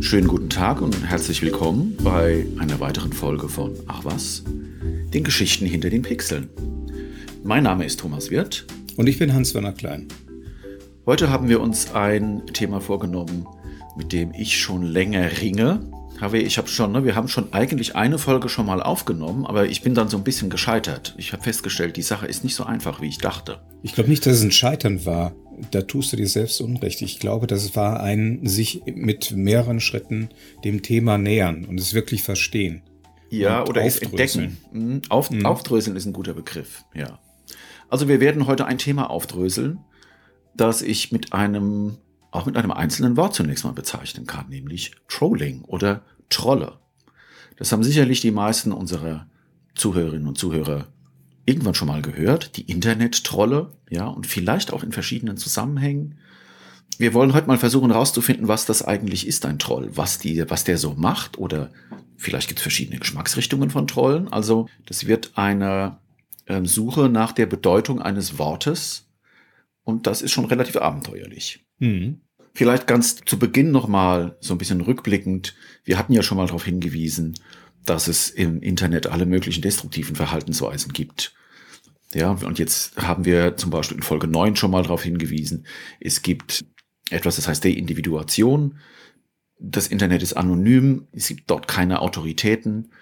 [0.00, 5.66] Schönen guten Tag und herzlich willkommen bei einer weiteren Folge von Ach was, den Geschichten
[5.66, 6.48] hinter den Pixeln.
[7.42, 8.64] Mein Name ist Thomas Wirth.
[8.96, 10.06] Und ich bin Hans-Werner Klein.
[11.04, 13.46] Heute haben wir uns ein Thema vorgenommen,
[13.96, 15.80] mit dem ich schon länger ringe.
[16.32, 19.82] Ich habe schon, ne, wir haben schon eigentlich eine Folge schon mal aufgenommen, aber ich
[19.82, 21.14] bin dann so ein bisschen gescheitert.
[21.16, 23.60] Ich habe festgestellt, die Sache ist nicht so einfach, wie ich dachte.
[23.82, 25.34] Ich glaube nicht, dass es ein Scheitern war.
[25.70, 27.02] Da tust du dir selbst Unrecht.
[27.02, 30.28] Ich glaube, das war ein sich mit mehreren Schritten
[30.64, 32.82] dem Thema nähern und es wirklich verstehen.
[33.30, 34.56] Ja, oder es entdecken.
[34.72, 35.02] Mhm.
[35.08, 35.44] Auf, mhm.
[35.46, 37.18] Aufdröseln ist ein guter Begriff, ja.
[37.88, 39.80] Also wir werden heute ein Thema aufdröseln,
[40.54, 41.96] das ich mit einem,
[42.30, 46.78] auch mit einem einzelnen Wort zunächst mal bezeichnen kann, nämlich Trolling oder Trolle.
[47.56, 49.26] Das haben sicherlich die meisten unserer
[49.74, 50.86] Zuhörerinnen und Zuhörer
[51.46, 56.18] irgendwann schon mal gehört, die Internet-Trolle, ja, und vielleicht auch in verschiedenen Zusammenhängen.
[56.98, 60.64] Wir wollen heute mal versuchen herauszufinden, was das eigentlich ist, ein Troll, was, die, was
[60.64, 61.70] der so macht oder
[62.16, 64.28] vielleicht gibt es verschiedene Geschmacksrichtungen von Trollen.
[64.28, 65.98] Also das wird eine
[66.46, 69.06] äh, Suche nach der Bedeutung eines Wortes
[69.84, 71.64] und das ist schon relativ abenteuerlich.
[71.78, 72.20] Mhm.
[72.54, 75.54] Vielleicht ganz zu Beginn nochmal so ein bisschen rückblickend.
[75.84, 77.34] Wir hatten ja schon mal darauf hingewiesen,
[77.84, 81.34] dass es im Internet alle möglichen destruktiven Verhaltensweisen gibt.
[82.14, 85.66] Ja, und jetzt haben wir zum Beispiel in Folge 9 schon mal darauf hingewiesen.
[86.00, 86.64] Es gibt
[87.10, 88.78] etwas, das heißt Deindividuation.
[89.60, 91.06] Das Internet ist anonym.
[91.12, 92.92] Es gibt dort keine Autoritäten.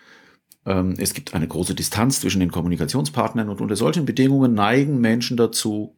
[0.64, 5.36] Ähm, es gibt eine große Distanz zwischen den Kommunikationspartnern und unter solchen Bedingungen neigen Menschen
[5.36, 5.95] dazu,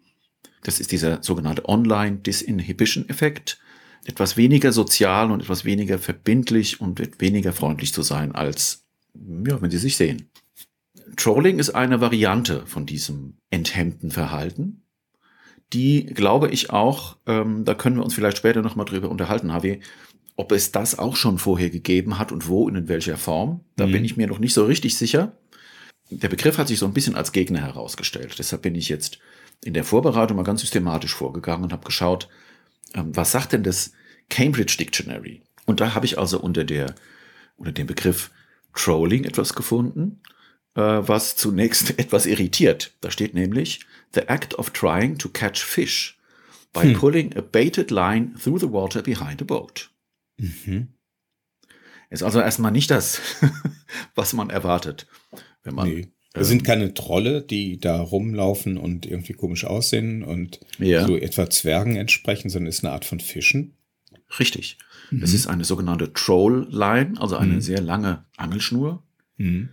[0.62, 3.58] das ist dieser sogenannte Online-Disinhibition-Effekt.
[4.04, 9.70] Etwas weniger sozial und etwas weniger verbindlich und weniger freundlich zu sein, als ja, wenn
[9.70, 10.30] sie sich sehen.
[11.16, 14.82] Trolling ist eine Variante von diesem enthemmten Verhalten,
[15.72, 19.80] die, glaube ich, auch, ähm, da können wir uns vielleicht später nochmal drüber unterhalten, HW,
[20.36, 23.64] ob es das auch schon vorher gegeben hat und wo und in welcher Form.
[23.76, 23.92] Da mhm.
[23.92, 25.36] bin ich mir noch nicht so richtig sicher.
[26.10, 28.38] Der Begriff hat sich so ein bisschen als Gegner herausgestellt.
[28.38, 29.18] Deshalb bin ich jetzt
[29.64, 32.28] in der Vorbereitung mal ganz systematisch vorgegangen und habe geschaut,
[32.94, 33.92] ähm, was sagt denn das
[34.28, 35.42] Cambridge Dictionary?
[35.66, 36.94] Und da habe ich also unter der
[37.56, 38.30] unter dem Begriff
[38.72, 40.22] Trolling etwas gefunden,
[40.74, 42.94] äh, was zunächst etwas irritiert.
[43.00, 46.18] Da steht nämlich the act of trying to catch fish
[46.72, 46.94] by hm.
[46.94, 49.90] pulling a baited line through the water behind a boat.
[50.38, 50.94] Mhm.
[52.10, 53.20] Ist also erstmal nicht das,
[54.14, 55.06] was man erwartet,
[55.62, 56.12] wenn man nee.
[56.40, 61.06] Es sind keine Trolle, die da rumlaufen und irgendwie komisch aussehen und ja.
[61.06, 63.74] so etwa Zwergen entsprechen, sondern es ist eine Art von Fischen.
[64.38, 64.78] Richtig.
[65.10, 65.22] Mhm.
[65.22, 67.60] Es ist eine sogenannte Troll-Line, also eine mhm.
[67.60, 69.02] sehr lange Angelschnur.
[69.36, 69.70] Mhm.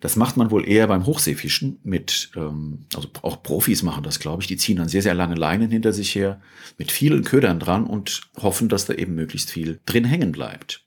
[0.00, 4.42] Das macht man wohl eher beim Hochseefischen mit, ähm, also auch Profis machen das, glaube
[4.42, 4.48] ich.
[4.48, 6.42] Die ziehen dann sehr, sehr lange Leinen hinter sich her
[6.76, 10.84] mit vielen Ködern dran und hoffen, dass da eben möglichst viel drin hängen bleibt.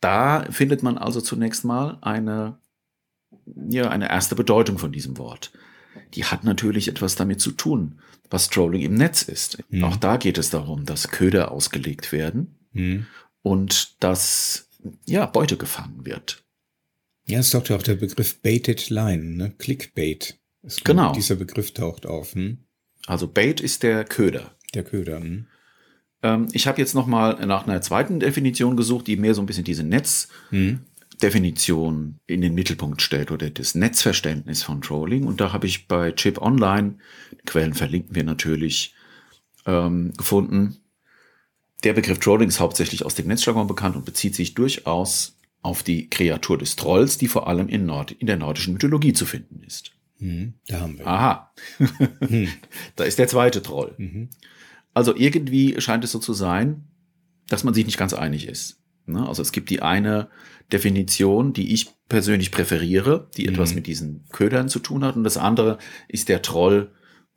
[0.00, 2.58] Da findet man also zunächst mal eine
[3.68, 5.52] ja, eine erste Bedeutung von diesem Wort.
[6.14, 9.58] Die hat natürlich etwas damit zu tun, was Trolling im Netz ist.
[9.70, 9.84] Mhm.
[9.84, 13.06] Auch da geht es darum, dass Köder ausgelegt werden mhm.
[13.42, 14.68] und dass
[15.06, 16.44] ja, Beute gefangen wird.
[17.26, 19.54] Ja, es taucht ja auch der Begriff Baited Line, ne?
[19.58, 20.38] Clickbait.
[20.62, 21.12] Es genau.
[21.12, 22.34] Dieser Begriff taucht auf.
[22.34, 22.58] Hm?
[23.06, 24.56] Also Bait ist der Köder.
[24.74, 25.20] Der Köder.
[25.20, 25.46] Hm?
[26.22, 29.46] Ähm, ich habe jetzt noch mal nach einer zweiten Definition gesucht, die mehr so ein
[29.46, 30.80] bisschen diese Netz hm.
[31.22, 35.24] Definition in den Mittelpunkt stellt oder das Netzverständnis von Trolling.
[35.24, 36.96] Und da habe ich bei Chip Online,
[37.46, 38.94] Quellen verlinken wir natürlich,
[39.66, 40.78] ähm, gefunden.
[41.84, 46.10] Der Begriff Trolling ist hauptsächlich aus dem Netzjargon bekannt und bezieht sich durchaus auf die
[46.10, 49.92] Kreatur des Trolls, die vor allem in, Nord in der nordischen Mythologie zu finden ist.
[50.18, 51.06] Mhm, da haben wir.
[51.06, 51.52] Aha.
[52.20, 52.48] hm.
[52.96, 53.94] Da ist der zweite Troll.
[53.96, 54.28] Mhm.
[54.94, 56.84] Also irgendwie scheint es so zu sein,
[57.48, 58.81] dass man sich nicht ganz einig ist.
[59.12, 59.26] Ne?
[59.26, 60.28] Also es gibt die eine
[60.72, 63.54] Definition, die ich persönlich präferiere, die mhm.
[63.54, 65.16] etwas mit diesen Ködern zu tun hat.
[65.16, 65.78] Und das andere
[66.08, 66.90] ist der Troll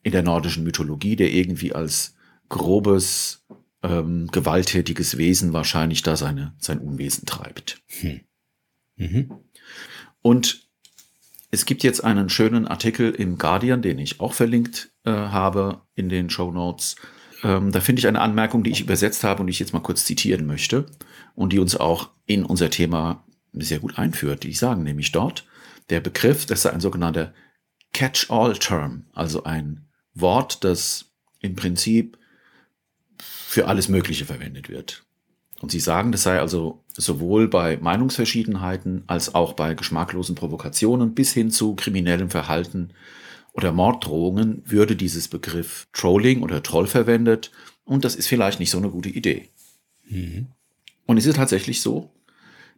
[0.03, 2.15] in der nordischen Mythologie, der irgendwie als
[2.49, 3.45] grobes,
[3.83, 7.81] ähm, gewalttätiges Wesen wahrscheinlich da seine, sein Unwesen treibt.
[7.87, 8.21] Hm.
[8.97, 9.31] Mhm.
[10.21, 10.67] Und
[11.51, 16.09] es gibt jetzt einen schönen Artikel im Guardian, den ich auch verlinkt äh, habe in
[16.09, 16.95] den Show Notes.
[17.43, 19.79] Ähm, da finde ich eine Anmerkung, die ich übersetzt habe und die ich jetzt mal
[19.79, 20.85] kurz zitieren möchte
[21.35, 23.23] und die uns auch in unser Thema
[23.53, 24.43] sehr gut einführt.
[24.43, 25.45] Die sagen nämlich dort,
[25.89, 27.33] der Begriff, das sei ein sogenannter
[27.93, 31.05] Catch-all-Term, also ein Wort, das
[31.39, 32.17] im Prinzip
[33.19, 35.05] für alles Mögliche verwendet wird.
[35.61, 41.33] Und sie sagen, das sei also sowohl bei Meinungsverschiedenheiten als auch bei geschmacklosen Provokationen bis
[41.33, 42.91] hin zu kriminellem Verhalten
[43.53, 47.51] oder Morddrohungen würde dieses Begriff Trolling oder Troll verwendet.
[47.85, 49.47] Und das ist vielleicht nicht so eine gute Idee.
[50.09, 50.47] Mhm.
[51.05, 52.11] Und es ist tatsächlich so,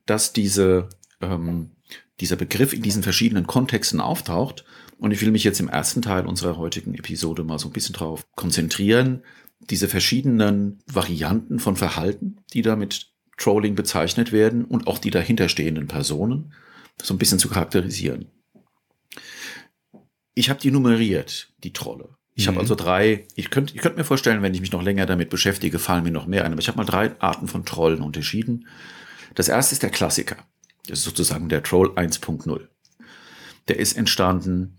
[0.06, 0.89] dass diese,
[1.21, 1.71] ähm,
[2.19, 4.65] dieser Begriff in diesen verschiedenen Kontexten auftaucht.
[4.97, 7.94] Und ich will mich jetzt im ersten Teil unserer heutigen Episode mal so ein bisschen
[7.94, 9.24] drauf konzentrieren,
[9.59, 15.88] diese verschiedenen Varianten von Verhalten, die da mit Trolling bezeichnet werden und auch die dahinterstehenden
[15.88, 16.53] Personen
[17.01, 18.31] so ein bisschen zu charakterisieren.
[20.33, 22.17] Ich habe die nummeriert, die Trolle.
[22.38, 22.51] Ich mhm.
[22.51, 25.30] habe also drei, ich könnte ich könnt mir vorstellen, wenn ich mich noch länger damit
[25.30, 26.51] beschäftige, fallen mir noch mehr ein.
[26.54, 28.68] Aber ich habe mal drei Arten von Trollen unterschieden.
[29.34, 30.38] Das erste ist der Klassiker.
[30.88, 32.62] Das ist sozusagen der Troll 1.0.
[33.68, 34.78] Der ist entstanden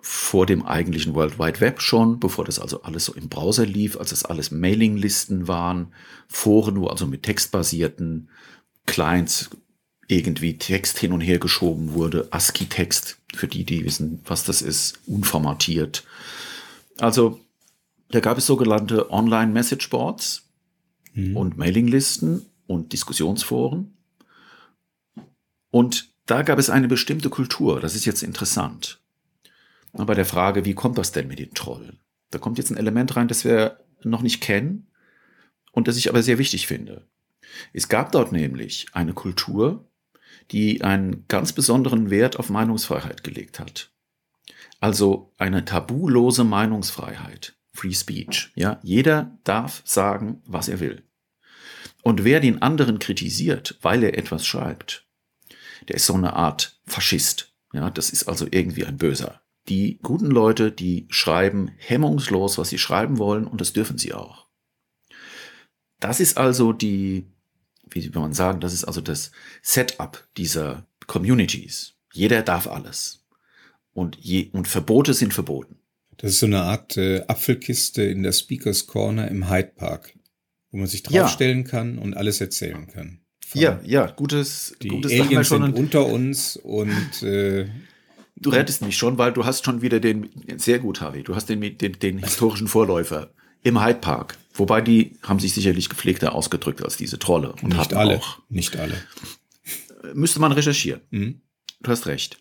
[0.00, 3.96] vor dem eigentlichen World Wide Web schon, bevor das also alles so im Browser lief,
[3.96, 5.92] als es alles Mailinglisten waren,
[6.28, 8.28] Foren, wo also mit textbasierten
[8.86, 9.50] Clients
[10.08, 15.00] irgendwie Text hin und her geschoben wurde, ASCII-Text, für die, die wissen, was das ist,
[15.06, 16.04] unformatiert.
[17.00, 17.40] Also,
[18.10, 20.48] da gab es sogenannte Online-Message-Boards
[21.14, 21.36] mhm.
[21.36, 23.96] und Mailinglisten und Diskussionsforen.
[25.70, 29.00] Und da gab es eine bestimmte Kultur, das ist jetzt interessant
[29.92, 31.98] bei der Frage, wie kommt das denn mit den Trollen?
[32.30, 34.88] Da kommt jetzt ein Element rein, das wir noch nicht kennen
[35.72, 37.06] und das ich aber sehr wichtig finde.
[37.72, 39.88] Es gab dort nämlich eine Kultur,
[40.50, 43.90] die einen ganz besonderen Wert auf Meinungsfreiheit gelegt hat.
[44.80, 48.52] Also eine tabulose Meinungsfreiheit, Free Speech.
[48.54, 51.02] Ja, jeder darf sagen, was er will.
[52.02, 55.06] Und wer den anderen kritisiert, weil er etwas schreibt,
[55.88, 57.52] der ist so eine Art Faschist.
[57.72, 59.42] Ja, das ist also irgendwie ein Böser.
[59.68, 64.46] Die guten Leute, die schreiben hemmungslos, was sie schreiben wollen und das dürfen sie auch.
[66.00, 67.26] Das ist also die,
[67.90, 69.32] wie will man sagen, das ist also das
[69.62, 71.94] Setup dieser Communities.
[72.12, 73.17] Jeder darf alles.
[73.98, 75.76] Und, je, und Verbote sind verboten.
[76.18, 80.16] Das ist so eine Art äh, Apfelkiste in der Speakers Corner im Hyde Park,
[80.70, 81.68] wo man sich draufstellen ja.
[81.68, 83.20] kann und alles erzählen kann.
[83.44, 87.66] Von ja, ja, gutes, die gutes Aliens sind unter uns und äh,
[88.36, 91.48] Du rettest mich schon, weil du hast schon wieder den, sehr gut, Harvey, du hast
[91.48, 93.30] den, den, den historischen Vorläufer
[93.64, 94.38] im Hyde Park.
[94.54, 97.52] Wobei die haben sich sicherlich gepflegter ausgedrückt als diese Trolle.
[97.62, 98.18] Und nicht alle.
[98.18, 98.94] Auch, nicht alle.
[100.14, 101.00] Müsste man recherchieren.
[101.10, 101.40] Mhm.
[101.80, 102.38] Du hast recht.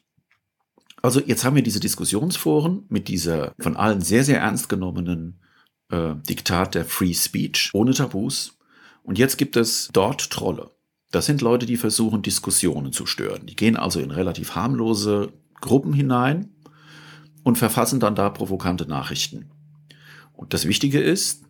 [1.02, 5.40] Also jetzt haben wir diese Diskussionsforen mit dieser von allen sehr, sehr ernst genommenen
[5.90, 8.58] äh, Diktat der Free Speech ohne Tabus.
[9.04, 10.72] Und jetzt gibt es dort Trolle.
[11.12, 13.46] Das sind Leute, die versuchen, Diskussionen zu stören.
[13.46, 16.50] Die gehen also in relativ harmlose Gruppen hinein
[17.44, 19.50] und verfassen dann da provokante Nachrichten.
[20.34, 21.46] Und das Wichtige ist,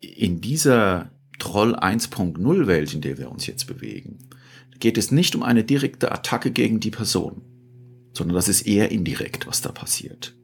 [0.00, 4.28] in dieser Troll 1.0 Welt, in der wir uns jetzt bewegen,
[4.78, 7.42] geht es nicht um eine direkte Attacke gegen die Person,
[8.12, 10.34] sondern das ist eher indirekt, was da passiert.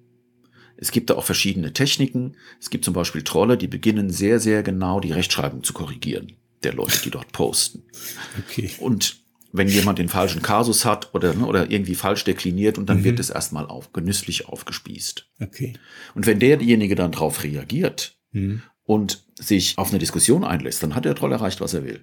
[0.77, 2.37] Es gibt da auch verschiedene Techniken.
[2.61, 6.33] Es gibt zum Beispiel Trolle, die beginnen sehr, sehr genau die Rechtschreibung zu korrigieren
[6.65, 7.85] der Leute, die dort posten.
[8.39, 8.71] Okay.
[8.79, 12.99] Und wenn jemand den falschen Kasus hat oder, ne, oder irgendwie falsch dekliniert und dann
[12.99, 13.05] mhm.
[13.05, 15.29] wird es erstmal auf, genüsslich aufgespießt.
[15.41, 15.75] Okay.
[16.17, 18.63] Und wenn derjenige dann darauf reagiert mhm.
[18.83, 22.03] und sich auf eine Diskussion einlässt, dann hat der Troll erreicht, was er will.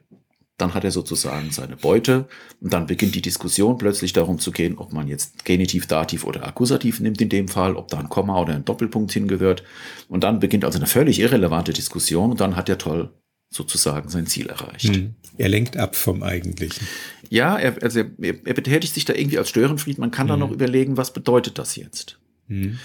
[0.58, 2.27] Dann hat er sozusagen seine Beute
[2.60, 6.46] und dann beginnt die Diskussion plötzlich darum zu gehen, ob man jetzt Genitiv, Dativ oder
[6.46, 9.63] Akkusativ nimmt in dem Fall, ob da ein Komma oder ein Doppelpunkt hingehört.
[10.08, 13.12] Und dann beginnt also eine völlig irrelevante Diskussion und dann hat der Troll
[13.51, 14.96] sozusagen sein Ziel erreicht.
[14.96, 15.15] Hm.
[15.38, 16.88] Er lenkt ab vom Eigentlichen.
[17.29, 19.98] Ja, er, also er, er betätigt sich da irgendwie als Störenfried.
[19.98, 20.29] Man kann hm.
[20.29, 22.20] da noch überlegen, was bedeutet das jetzt?
[22.48, 22.79] Hm.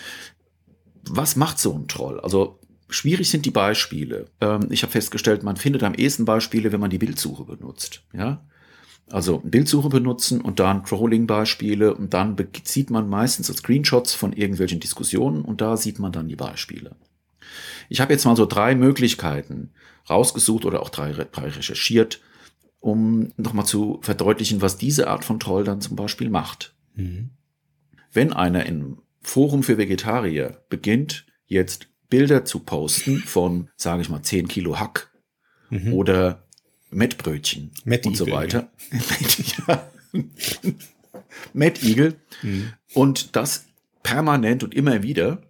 [1.09, 2.19] Was macht so ein Troll?
[2.21, 2.59] Also
[2.89, 4.27] schwierig sind die Beispiele.
[4.41, 8.03] Ähm, ich habe festgestellt, man findet am ehesten Beispiele, wenn man die Bildsuche benutzt.
[8.13, 8.45] Ja,
[9.11, 15.43] also Bildsuche benutzen und dann Trolling-Beispiele und dann sieht man meistens Screenshots von irgendwelchen Diskussionen
[15.43, 16.97] und da sieht man dann die Beispiele.
[17.89, 19.71] Ich habe jetzt mal so drei Möglichkeiten
[20.11, 22.21] rausgesucht oder auch drei, drei recherchiert,
[22.81, 26.75] um nochmal zu verdeutlichen, was diese Art von Troll dann zum Beispiel macht.
[26.95, 27.31] Mhm.
[28.13, 34.23] Wenn einer im Forum für Vegetarier beginnt, jetzt Bilder zu posten von, sage ich mal,
[34.23, 35.11] 10 Kilo Hack
[35.71, 35.93] mhm.
[35.93, 36.45] oder
[36.91, 37.73] Mettbrötchen
[38.05, 38.71] und so weiter.
[39.69, 39.91] Ja.
[41.53, 42.15] Mettigel.
[42.43, 42.73] Mhm.
[42.95, 43.67] Und das
[44.03, 45.43] permanent und immer wieder,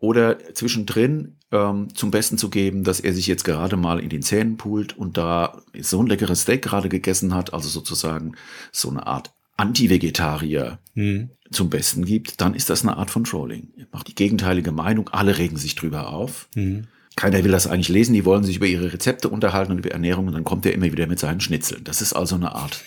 [0.00, 4.22] oder zwischendrin ähm, zum Besten zu geben, dass er sich jetzt gerade mal in den
[4.22, 8.34] Zähnen pult und da so ein leckeres Steak gerade gegessen hat, also sozusagen
[8.70, 11.30] so eine Art Anti-Vegetarier hm.
[11.50, 13.68] zum Besten gibt, dann ist das eine Art von Trolling.
[13.76, 16.48] Er macht die gegenteilige Meinung, alle regen sich drüber auf.
[16.54, 16.86] Hm.
[17.16, 20.28] Keiner will das eigentlich lesen, die wollen sich über ihre Rezepte unterhalten und über Ernährung
[20.28, 21.82] und dann kommt er immer wieder mit seinen Schnitzeln.
[21.82, 22.84] Das ist also eine Art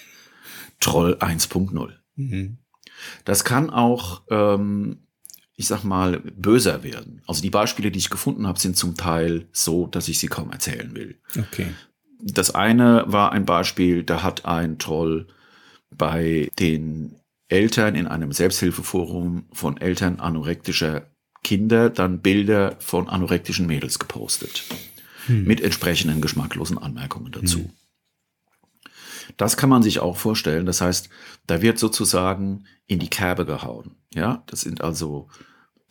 [0.80, 1.90] Troll 1.0.
[2.16, 2.58] Mhm.
[3.26, 5.00] Das kann auch, ähm,
[5.58, 7.22] ich sag mal, böser werden.
[7.28, 10.52] Also die Beispiele, die ich gefunden habe, sind zum Teil so, dass ich sie kaum
[10.52, 11.18] erzählen will.
[11.38, 11.68] Okay.
[12.22, 15.28] Das eine war ein Beispiel, da hat ein Troll
[15.96, 17.16] bei den
[17.48, 21.08] Eltern in einem Selbsthilfeforum von Eltern anorektischer
[21.44, 24.64] Kinder dann Bilder von anorektischen Mädels gepostet.
[25.26, 25.44] Hm.
[25.44, 27.60] Mit entsprechenden geschmacklosen Anmerkungen dazu.
[27.60, 27.70] Hm.
[29.38, 30.66] Das kann man sich auch vorstellen.
[30.66, 31.10] Das heißt,
[31.48, 33.92] da wird sozusagen in die Kerbe gehauen.
[34.14, 35.30] Ja, das sind also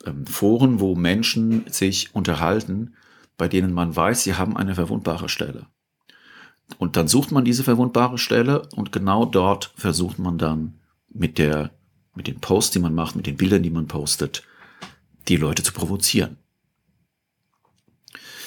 [0.05, 2.95] ähm, Foren, wo Menschen sich unterhalten,
[3.37, 5.67] bei denen man weiß, sie haben eine verwundbare Stelle.
[6.77, 11.71] Und dann sucht man diese verwundbare Stelle und genau dort versucht man dann mit der,
[12.15, 14.43] mit den Posts, die man macht, mit den Bildern, die man postet,
[15.27, 16.37] die Leute zu provozieren.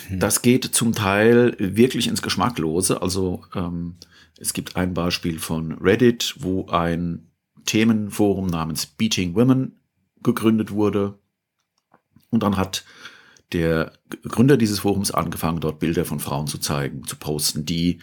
[0.08, 0.20] Hm.
[0.20, 3.02] Das geht zum Teil wirklich ins Geschmacklose.
[3.02, 3.96] Also ähm,
[4.38, 7.30] es gibt ein Beispiel von Reddit, wo ein
[7.64, 9.80] Themenforum namens Beating Women
[10.22, 11.18] gegründet wurde.
[12.30, 12.84] Und dann hat
[13.52, 13.92] der
[14.26, 17.98] Gründer dieses Forums angefangen, dort Bilder von Frauen zu zeigen, zu posten, die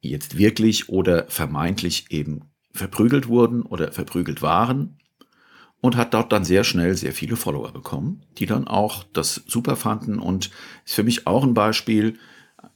[0.00, 4.98] jetzt wirklich oder vermeintlich eben verprügelt wurden oder verprügelt waren
[5.80, 9.76] und hat dort dann sehr schnell sehr viele Follower bekommen, die dann auch das super
[9.76, 10.50] fanden und
[10.84, 12.18] ist für mich auch ein Beispiel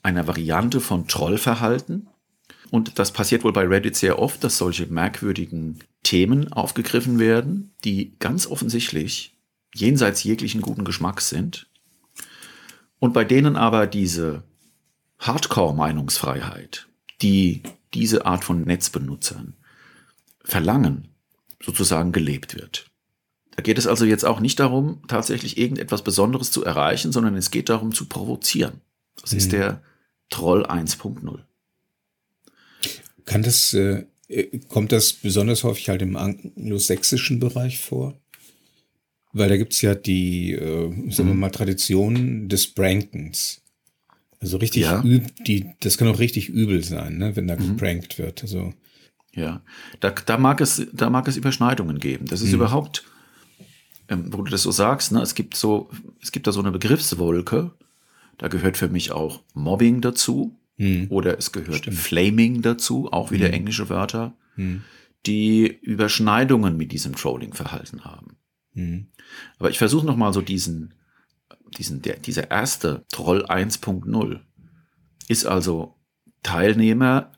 [0.03, 2.09] einer Variante von Trollverhalten.
[2.71, 8.17] Und das passiert wohl bei Reddit sehr oft, dass solche merkwürdigen Themen aufgegriffen werden, die
[8.19, 9.37] ganz offensichtlich
[9.75, 11.69] jenseits jeglichen guten Geschmacks sind
[13.07, 14.43] und bei denen aber diese
[15.21, 16.89] Hardcore-Meinungsfreiheit,
[17.23, 17.63] die
[17.95, 19.55] diese Art von Netzbenutzern
[20.43, 21.15] verlangen,
[21.63, 22.91] sozusagen gelebt wird.
[23.55, 27.53] Da geht es also jetzt auch nicht darum, tatsächlich irgendetwas Besonderes zu erreichen, sondern es
[27.53, 28.81] geht darum zu provozieren.
[29.21, 29.39] Das mhm.
[29.39, 29.83] ist der
[30.29, 31.39] Troll 1.0.
[33.25, 34.07] Kann das, äh,
[34.67, 38.21] kommt das besonders häufig halt im anglosächsischen Bereich vor?
[39.37, 41.41] Weil da gibt's ja die, äh, sagen wir mhm.
[41.41, 43.61] mal, Tradition des Prankens.
[44.41, 45.03] Also richtig ja.
[45.03, 47.69] üb, die, das kann auch richtig übel sein, ne, wenn da mhm.
[47.69, 48.43] geprankt wird.
[48.43, 48.73] Also.
[49.35, 49.61] Ja,
[50.01, 52.25] da, da mag es, da mag es Überschneidungen geben.
[52.25, 52.55] Das ist mhm.
[52.55, 53.05] überhaupt,
[54.09, 55.91] ähm, wo du das so sagst, ne, es gibt so,
[56.23, 57.73] es gibt da so eine Begriffswolke.
[58.39, 60.59] Da gehört für mich auch Mobbing dazu.
[60.79, 61.09] Mhm.
[61.11, 61.99] Oder es gehört Stimmt.
[61.99, 63.55] Flaming dazu, auch wieder mhm.
[63.55, 64.83] englische Wörter, mhm.
[65.27, 68.37] die Überschneidungen mit diesem Trolling-Verhalten haben.
[68.77, 69.09] Mhm.
[69.59, 70.95] Aber ich versuche nochmal so diesen,
[71.77, 74.41] diesen, der, dieser erste Troll 1.0
[75.29, 75.97] ist also
[76.43, 77.33] Teilnehmer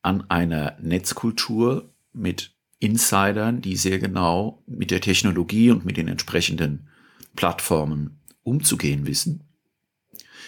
[0.00, 6.88] an einer Netzkultur mit Insidern, die sehr genau mit der Technologie und mit den entsprechenden
[7.34, 9.42] Plattformen umzugehen wissen.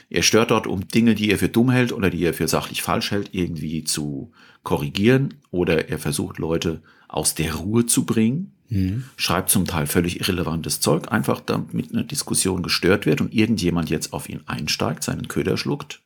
[0.08, 2.82] Er stört dort, um Dinge, die er für dumm hält oder die er für sachlich
[2.82, 5.34] falsch hält, irgendwie zu korrigieren.
[5.50, 9.04] Oder er versucht, Leute aus der Ruhe zu bringen mhm.
[9.16, 14.12] schreibt zum Teil völlig irrelevantes Zeug, einfach damit eine Diskussion gestört wird und irgendjemand jetzt
[14.12, 16.02] auf ihn einsteigt, seinen Köder schluckt.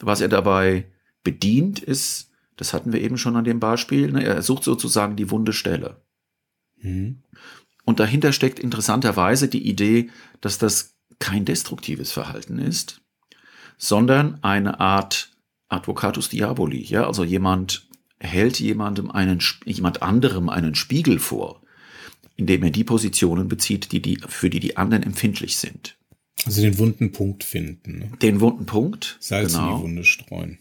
[0.00, 0.86] Was er dabei
[1.22, 5.30] bedient, ist, das hatten wir eben schon an dem Beispiel, ne, er sucht sozusagen die
[5.30, 6.02] wunde Stelle.
[6.80, 7.22] Mhm.
[7.84, 13.00] Und dahinter steckt interessanterweise die Idee, dass das kein destruktives Verhalten ist,
[13.76, 15.30] sondern eine Art
[15.68, 17.88] Advocatus Diaboli, ja, also jemand
[18.22, 21.62] hält jemandem einen, jemand anderem einen Spiegel vor,
[22.36, 25.96] indem er die Positionen bezieht, die die, für die die anderen empfindlich sind.
[26.44, 27.98] Also den wunden Punkt finden.
[27.98, 28.10] Ne?
[28.20, 29.16] Den wunden Punkt.
[29.20, 29.70] Salz genau.
[29.70, 30.58] in die Wunde streuen.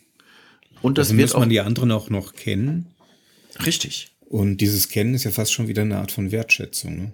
[0.82, 2.88] Und das also wird muss man die anderen auch noch kennen.
[3.66, 4.12] Richtig.
[4.22, 6.96] Und dieses Kennen ist ja fast schon wieder eine Art von Wertschätzung.
[6.98, 7.14] Ne?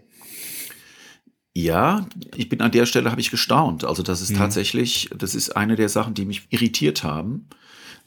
[1.53, 3.83] Ja, ich bin an der Stelle habe ich gestaunt.
[3.83, 4.37] Also das ist mhm.
[4.37, 7.47] tatsächlich, das ist eine der Sachen, die mich irritiert haben.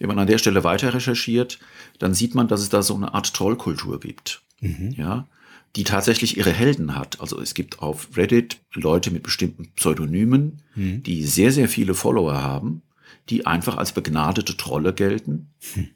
[0.00, 1.60] Wenn man an der Stelle weiter recherchiert,
[1.98, 4.42] dann sieht man, dass es da so eine Art Trollkultur gibt.
[4.60, 4.94] Mhm.
[4.96, 5.28] Ja,
[5.76, 7.20] die tatsächlich ihre Helden hat.
[7.20, 11.02] Also es gibt auf Reddit Leute mit bestimmten Pseudonymen, mhm.
[11.02, 12.82] die sehr, sehr viele Follower haben,
[13.28, 15.88] die einfach als begnadete Trolle gelten, mhm.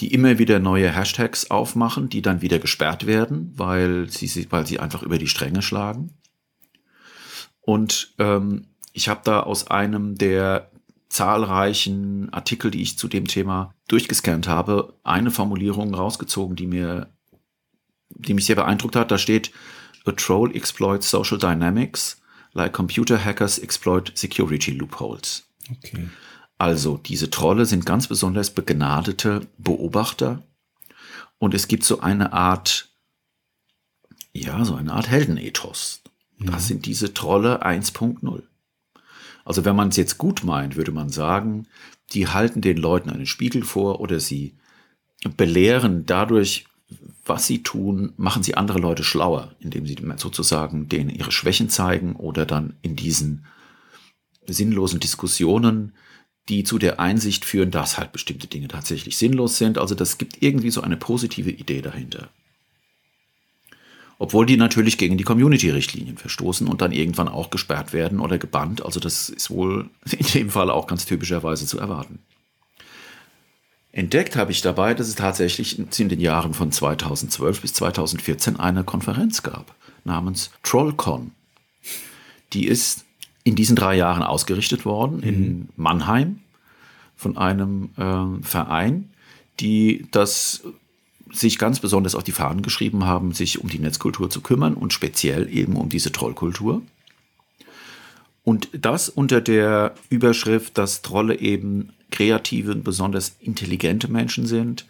[0.00, 4.80] die immer wieder neue Hashtags aufmachen, die dann wieder gesperrt werden, weil sie, weil sie
[4.80, 6.14] einfach über die Stränge schlagen.
[7.60, 10.71] Und ähm, ich habe da aus einem der
[11.12, 17.12] zahlreichen Artikel, die ich zu dem Thema durchgescannt habe, eine Formulierung rausgezogen, die mir,
[18.08, 19.10] die mich sehr beeindruckt hat.
[19.10, 19.52] Da steht,
[20.04, 22.20] A troll exploits social dynamics
[22.54, 25.44] like computer hackers exploit security loopholes.
[25.70, 26.08] Okay.
[26.58, 30.42] Also diese Trolle sind ganz besonders begnadete Beobachter
[31.38, 32.90] und es gibt so eine Art,
[34.32, 36.02] ja, so eine Art Heldenethos.
[36.38, 38.42] Das sind diese Trolle 1.0.
[39.44, 41.66] Also wenn man es jetzt gut meint, würde man sagen,
[42.12, 44.54] die halten den Leuten einen Spiegel vor oder sie
[45.36, 46.66] belehren dadurch,
[47.24, 52.16] was sie tun, machen sie andere Leute schlauer, indem sie sozusagen denen ihre Schwächen zeigen
[52.16, 53.46] oder dann in diesen
[54.46, 55.94] sinnlosen Diskussionen,
[56.48, 59.78] die zu der Einsicht führen, dass halt bestimmte Dinge tatsächlich sinnlos sind.
[59.78, 62.30] Also das gibt irgendwie so eine positive Idee dahinter.
[64.22, 68.84] Obwohl die natürlich gegen die Community-Richtlinien verstoßen und dann irgendwann auch gesperrt werden oder gebannt.
[68.84, 72.20] Also das ist wohl in dem Fall auch ganz typischerweise zu erwarten.
[73.90, 78.84] Entdeckt habe ich dabei, dass es tatsächlich in den Jahren von 2012 bis 2014 eine
[78.84, 79.74] Konferenz gab
[80.04, 81.32] namens TrollCon.
[82.52, 83.04] Die ist
[83.42, 85.22] in diesen drei Jahren ausgerichtet worden mhm.
[85.24, 86.38] in Mannheim
[87.16, 89.10] von einem äh, Verein,
[89.58, 90.62] die das
[91.32, 94.92] sich ganz besonders auf die Fahnen geschrieben haben, sich um die Netzkultur zu kümmern und
[94.92, 96.82] speziell eben um diese Trollkultur.
[98.44, 104.84] Und das unter der Überschrift, dass Trolle eben kreative und besonders intelligente Menschen sind,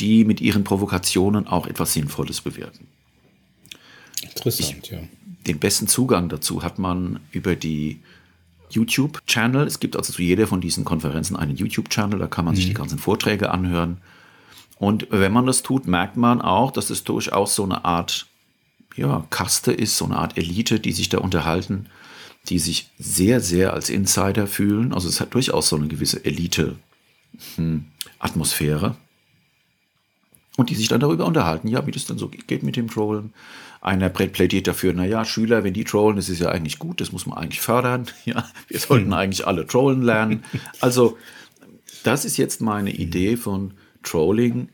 [0.00, 2.88] die mit ihren Provokationen auch etwas Sinnvolles bewirken.
[4.22, 4.98] Interessant, ich, ja.
[5.46, 8.00] Den besten Zugang dazu hat man über die
[8.70, 9.66] YouTube-Channel.
[9.66, 12.56] Es gibt also zu jeder von diesen Konferenzen einen YouTube-Channel, da kann man mhm.
[12.56, 13.98] sich die ganzen Vorträge anhören.
[14.80, 18.26] Und wenn man das tut, merkt man auch, dass es durchaus so eine Art
[18.96, 21.90] ja, Kaste ist, so eine Art Elite, die sich da unterhalten,
[22.48, 24.94] die sich sehr, sehr als Insider fühlen.
[24.94, 28.96] Also es hat durchaus so eine gewisse Elite-Atmosphäre.
[30.56, 33.34] Und die sich dann darüber unterhalten, ja, wie das dann so geht mit dem Trollen.
[33.82, 37.26] Einer plädiert dafür, naja, Schüler, wenn die trollen, das ist ja eigentlich gut, das muss
[37.26, 38.06] man eigentlich fördern.
[38.24, 40.42] Ja, wir sollten eigentlich alle trollen lernen.
[40.80, 41.18] Also,
[42.02, 44.68] das ist jetzt meine Idee von Trolling.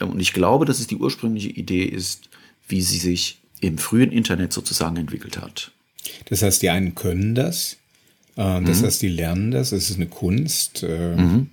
[0.00, 2.28] Und ich glaube, dass es die ursprüngliche Idee ist,
[2.68, 5.72] wie sie sich im frühen Internet sozusagen entwickelt hat.
[6.26, 7.78] Das heißt, die einen können das,
[8.36, 8.86] äh, das mhm.
[8.86, 10.82] heißt, die lernen das, es ist eine Kunst.
[10.82, 11.50] Äh, mhm.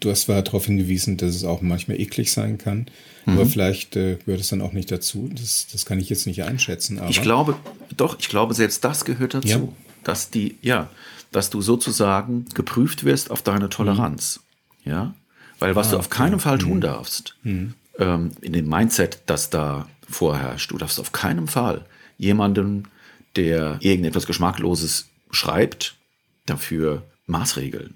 [0.00, 2.86] Du hast zwar darauf hingewiesen, dass es auch manchmal eklig sein kann,
[3.26, 3.34] mhm.
[3.34, 5.30] aber vielleicht äh, gehört es dann auch nicht dazu.
[5.32, 7.00] Das, das kann ich jetzt nicht einschätzen.
[7.08, 7.56] Ich glaube,
[7.96, 9.68] doch, ich glaube, selbst das gehört dazu, ja.
[10.04, 10.90] dass die, ja,
[11.30, 14.40] dass du sozusagen geprüft wirst auf deine Toleranz.
[14.84, 15.14] Ja,
[15.60, 16.42] weil was ah, du auf keinen okay.
[16.42, 16.80] Fall tun mhm.
[16.80, 17.74] darfst, mhm.
[17.98, 21.84] ähm, in dem Mindset, das da vorherrscht, du darfst auf keinen Fall
[22.18, 22.88] jemanden,
[23.36, 25.94] der irgendetwas Geschmackloses schreibt,
[26.46, 27.94] dafür Maßregeln.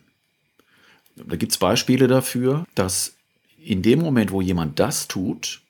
[1.16, 3.14] Da gibt es Beispiele dafür, dass
[3.58, 5.60] in dem Moment, wo jemand das tut,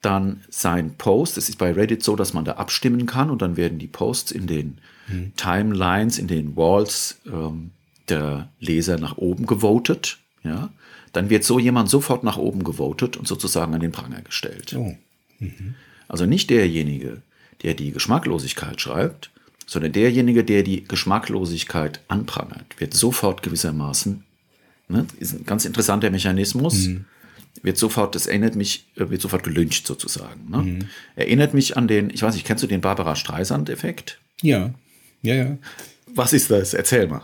[0.00, 3.56] dann sein Post, es ist bei Reddit so, dass man da abstimmen kann und dann
[3.56, 5.32] werden die Posts in den mhm.
[5.36, 7.70] Timelines, in den Walls ähm,
[8.08, 10.18] der Leser nach oben gewotet.
[10.44, 10.70] Ja?
[11.12, 14.74] dann wird so jemand sofort nach oben gewotet und sozusagen an den Pranger gestellt.
[14.76, 14.94] Oh.
[15.38, 15.74] Mhm.
[16.08, 17.22] Also nicht derjenige,
[17.62, 19.30] der die Geschmacklosigkeit schreibt,
[19.66, 24.24] sondern derjenige, der die Geschmacklosigkeit anprangert, wird sofort gewissermaßen,
[24.88, 27.04] ne, ist ein ganz interessanter Mechanismus, mhm.
[27.62, 30.50] wird sofort, das erinnert mich, äh, wird sofort gelyncht sozusagen.
[30.50, 30.58] Ne?
[30.58, 30.78] Mhm.
[31.14, 34.18] Erinnert mich an den, ich weiß nicht, kennst du den Barbara Streisand-Effekt?
[34.40, 34.74] Ja,
[35.20, 35.58] ja, ja.
[36.14, 36.74] Was ist das?
[36.74, 37.22] Erzähl mal.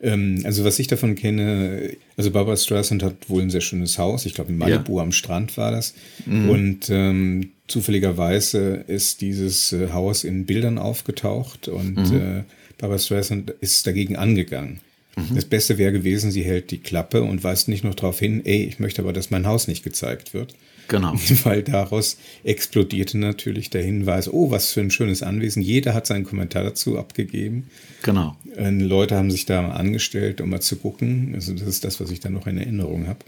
[0.00, 4.26] Ähm, also was ich davon kenne, also Barbara Streisand hat wohl ein sehr schönes Haus.
[4.26, 5.02] Ich glaube in Malibu ja.
[5.02, 5.94] am Strand war das.
[6.26, 6.50] Mhm.
[6.50, 12.16] Und ähm, zufälligerweise ist dieses äh, Haus in Bildern aufgetaucht und mhm.
[12.16, 12.44] äh,
[12.78, 14.80] Barbara Streisand ist dagegen angegangen.
[15.16, 15.34] Mhm.
[15.34, 18.64] Das Beste wäre gewesen, sie hält die Klappe und weist nicht noch darauf hin, ey,
[18.64, 20.54] ich möchte aber, dass mein Haus nicht gezeigt wird.
[20.88, 21.14] Genau.
[21.44, 25.62] Weil daraus explodierte natürlich der Hinweis, oh, was für ein schönes Anwesen.
[25.62, 27.70] Jeder hat seinen Kommentar dazu abgegeben.
[28.02, 28.36] Genau.
[28.56, 31.32] Und Leute haben sich da angestellt, um mal zu gucken.
[31.34, 33.20] Also das ist das, was ich da noch in Erinnerung habe.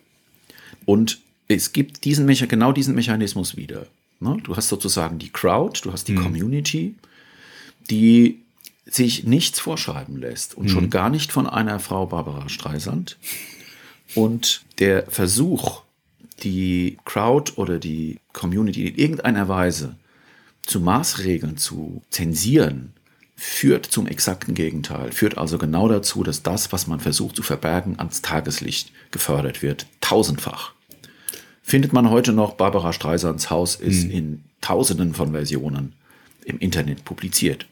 [0.86, 3.86] Und es gibt diesen genau diesen Mechanismus wieder.
[4.20, 4.38] Ne?
[4.42, 6.22] Du hast sozusagen die Crowd, du hast die mhm.
[6.22, 6.94] Community,
[7.90, 8.40] die
[8.86, 10.70] sich nichts vorschreiben lässt und mhm.
[10.70, 13.18] schon gar nicht von einer Frau Barbara Streisand.
[14.14, 15.82] Und der Versuch,
[16.42, 19.96] die Crowd oder die Community in irgendeiner Weise
[20.62, 22.92] zu Maßregeln zu zensieren,
[23.36, 27.98] führt zum exakten Gegenteil, führt also genau dazu, dass das, was man versucht zu verbergen,
[27.98, 30.72] ans Tageslicht gefördert wird, tausendfach.
[31.62, 34.10] Findet man heute noch, Barbara Streisands Haus ist mhm.
[34.10, 35.94] in tausenden von Versionen
[36.44, 37.66] im Internet publiziert,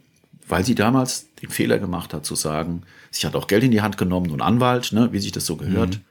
[0.49, 3.83] weil sie damals den Fehler gemacht hat zu sagen, sie hat auch Geld in die
[3.83, 5.97] Hand genommen und Anwalt, ne, wie sich das so gehört.
[5.97, 6.05] Mhm.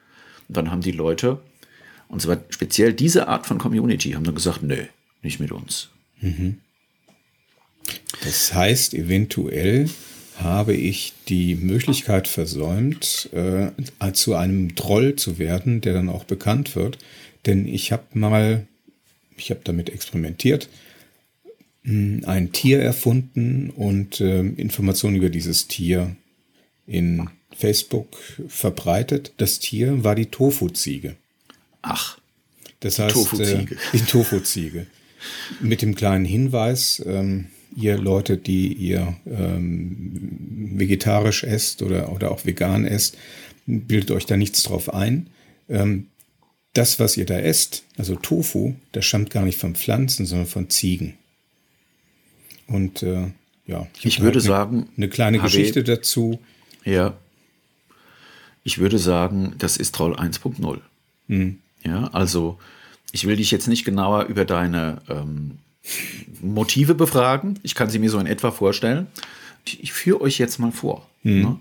[0.50, 1.39] Und dann haben die Leute
[2.08, 4.84] und zwar speziell diese Art von Community haben dann gesagt, nö,
[5.22, 5.89] nicht mit uns.
[6.22, 6.60] Mhm.
[8.24, 9.89] Das heißt, eventuell
[10.38, 13.72] habe ich die Möglichkeit versäumt, äh,
[14.13, 17.00] zu einem Troll zu werden, der dann auch bekannt wird.
[17.46, 18.67] Denn ich habe mal,
[19.38, 20.70] ich habe damit experimentiert,
[21.84, 26.15] ein Tier erfunden und äh, Informationen über dieses Tier
[26.86, 28.17] in Facebook
[28.48, 29.34] verbreitet.
[29.38, 31.15] Das Tier war die Tofu-Ziege.
[31.81, 32.17] Ach.
[32.79, 33.75] Das heißt, Tofu-Ziege.
[33.75, 34.87] Äh, die Tofu-Ziege.
[35.61, 42.45] Mit dem kleinen Hinweis, ähm, ihr Leute, die ihr ähm, vegetarisch esst oder, oder auch
[42.45, 43.17] vegan esst,
[43.65, 45.27] bildet euch da nichts drauf ein.
[45.69, 46.07] Ähm,
[46.73, 50.69] das, was ihr da esst, also Tofu, das stammt gar nicht von Pflanzen, sondern von
[50.69, 51.15] Ziegen.
[52.67, 53.31] Und äh,
[53.65, 56.39] ja, ich, ich würde halt sagen, eine kleine Geschichte dazu.
[56.83, 57.17] Ja.
[58.63, 60.79] Ich würde sagen, das ist Troll 1.0.
[61.27, 61.59] Hm.
[61.88, 62.58] Ja, also
[63.12, 65.60] ich will dich jetzt nicht genauer über deine ähm,
[66.41, 67.60] Motive befragen.
[67.63, 69.08] Ich kann sie mir so in etwa vorstellen.
[69.65, 71.08] Ich, ich führe euch jetzt mal vor.
[71.23, 71.41] Hm.
[71.41, 71.60] Ne?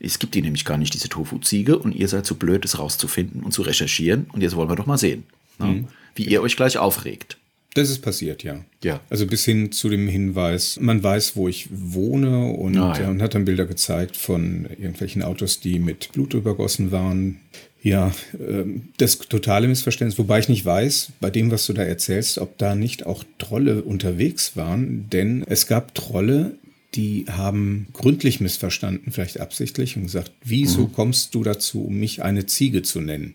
[0.00, 2.78] Es gibt die nämlich gar nicht, diese Tofu-Ziege, und ihr seid zu so blöd, es
[2.78, 4.26] rauszufinden und zu recherchieren.
[4.32, 5.24] Und jetzt wollen wir doch mal sehen,
[5.58, 5.66] ne?
[5.66, 5.88] hm.
[6.14, 7.36] wie ihr euch gleich aufregt.
[7.74, 8.64] Das ist passiert, ja.
[8.82, 9.00] Ja.
[9.10, 13.08] Also bis hin zu dem Hinweis, man weiß, wo ich wohne und, ah, ja.
[13.08, 17.40] und hat dann Bilder gezeigt von irgendwelchen Autos, die mit Blut übergossen waren.
[17.82, 22.38] Ja, ähm, das totale Missverständnis, wobei ich nicht weiß, bei dem, was du da erzählst,
[22.38, 26.56] ob da nicht auch Trolle unterwegs waren, denn es gab Trolle,
[26.94, 30.92] die haben gründlich missverstanden, vielleicht absichtlich, und gesagt, wieso mhm.
[30.92, 33.34] kommst du dazu, um mich eine Ziege zu nennen?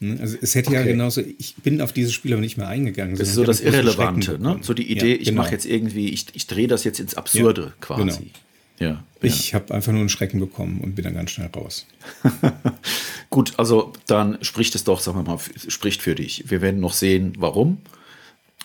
[0.00, 0.78] Hm, also es hätte okay.
[0.78, 3.16] ja genauso, ich bin auf dieses Spiel aber nicht mehr eingegangen.
[3.16, 4.58] Das ist so das Irrelevante, ne?
[4.62, 5.22] So die Idee, ja, genau.
[5.22, 8.18] ich mache jetzt irgendwie, ich, ich drehe das jetzt ins Absurde ja, quasi.
[8.18, 8.30] Genau.
[8.78, 9.54] Ja, ich ja.
[9.54, 11.86] habe einfach nur einen Schrecken bekommen und bin dann ganz schnell raus.
[13.30, 16.44] Gut, also dann spricht es doch, sagen wir mal, spricht für dich.
[16.50, 17.78] Wir werden noch sehen, warum.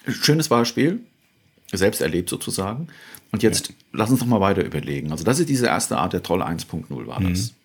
[0.07, 0.99] Schönes Beispiel,
[1.71, 2.87] selbst erlebt sozusagen.
[3.31, 3.75] Und jetzt ja.
[3.93, 5.11] lass uns doch mal weiter überlegen.
[5.11, 7.51] Also das ist diese erste Art der Troll 1.0 war das.
[7.51, 7.55] Mhm.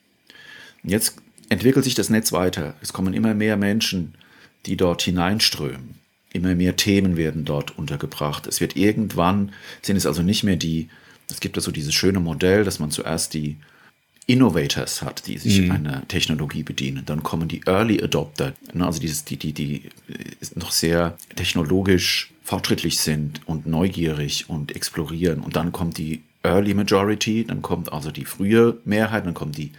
[0.84, 1.16] Und jetzt
[1.48, 2.74] entwickelt sich das Netz weiter.
[2.80, 4.14] Es kommen immer mehr Menschen,
[4.66, 5.96] die dort hineinströmen.
[6.32, 8.46] Immer mehr Themen werden dort untergebracht.
[8.46, 10.88] Es wird irgendwann, sind es also nicht mehr die,
[11.30, 13.56] es gibt also dieses schöne Modell, dass man zuerst die
[14.26, 15.70] Innovators hat, die sich mhm.
[15.70, 17.04] einer Technologie bedienen.
[17.06, 19.82] Dann kommen die Early Adopter, ne, also dieses, die, die, die
[20.56, 25.40] noch sehr technologisch fortschrittlich sind und neugierig und explorieren.
[25.40, 29.72] Und dann kommt die Early Majority, dann kommt also die frühe Mehrheit, dann kommt die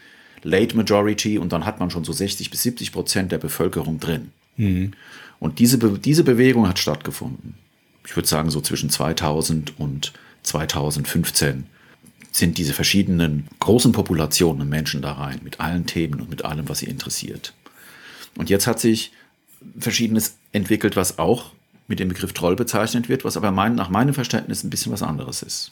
[0.44, 4.32] Late Majority und dann hat man schon so 60 bis 70 Prozent der Bevölkerung drin.
[4.56, 4.94] Mhm.
[5.40, 7.56] Und diese, Be diese Bewegung hat stattgefunden.
[8.06, 10.14] Ich würde sagen, so zwischen 2000 und
[10.48, 11.66] 2015
[12.32, 16.80] sind diese verschiedenen großen Populationen Menschen da rein, mit allen Themen und mit allem, was
[16.80, 17.54] sie interessiert.
[18.38, 19.12] Und jetzt hat sich
[19.80, 21.52] Verschiedenes entwickelt, was auch
[21.88, 25.02] mit dem Begriff Troll bezeichnet wird, was aber mein, nach meinem Verständnis ein bisschen was
[25.02, 25.72] anderes ist.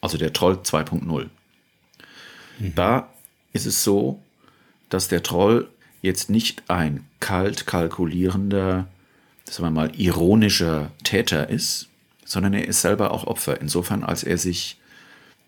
[0.00, 1.28] Also der Troll 2.0.
[2.58, 2.74] Mhm.
[2.74, 3.08] Da
[3.52, 4.20] ist es so,
[4.88, 5.68] dass der Troll
[6.02, 8.88] jetzt nicht ein kalt kalkulierender,
[9.48, 11.88] sagen wir mal, ironischer Täter ist,
[12.32, 14.80] sondern er ist selber auch Opfer, insofern als er sich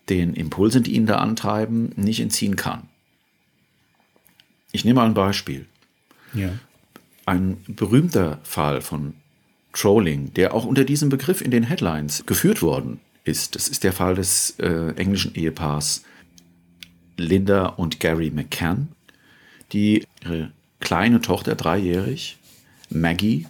[0.07, 2.83] den Impulsen, die ihn da antreiben, nicht entziehen kann.
[4.71, 5.65] Ich nehme mal ein Beispiel.
[6.33, 6.49] Ja.
[7.25, 9.15] Ein berühmter Fall von
[9.73, 13.91] Trolling, der auch unter diesem Begriff in den Headlines geführt worden ist, das ist der
[13.91, 16.03] Fall des äh, englischen Ehepaars
[17.17, 18.89] Linda und Gary McCann,
[19.71, 22.37] die ihre kleine Tochter, dreijährig,
[22.91, 23.47] Maggie,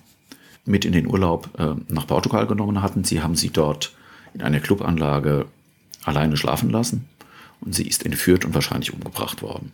[0.65, 3.04] mit in den Urlaub äh, nach Portugal genommen hatten.
[3.04, 3.93] Sie haben sie dort
[4.34, 5.45] in einer Clubanlage
[6.04, 7.08] alleine schlafen lassen
[7.62, 9.71] und sie ist entführt und wahrscheinlich umgebracht worden.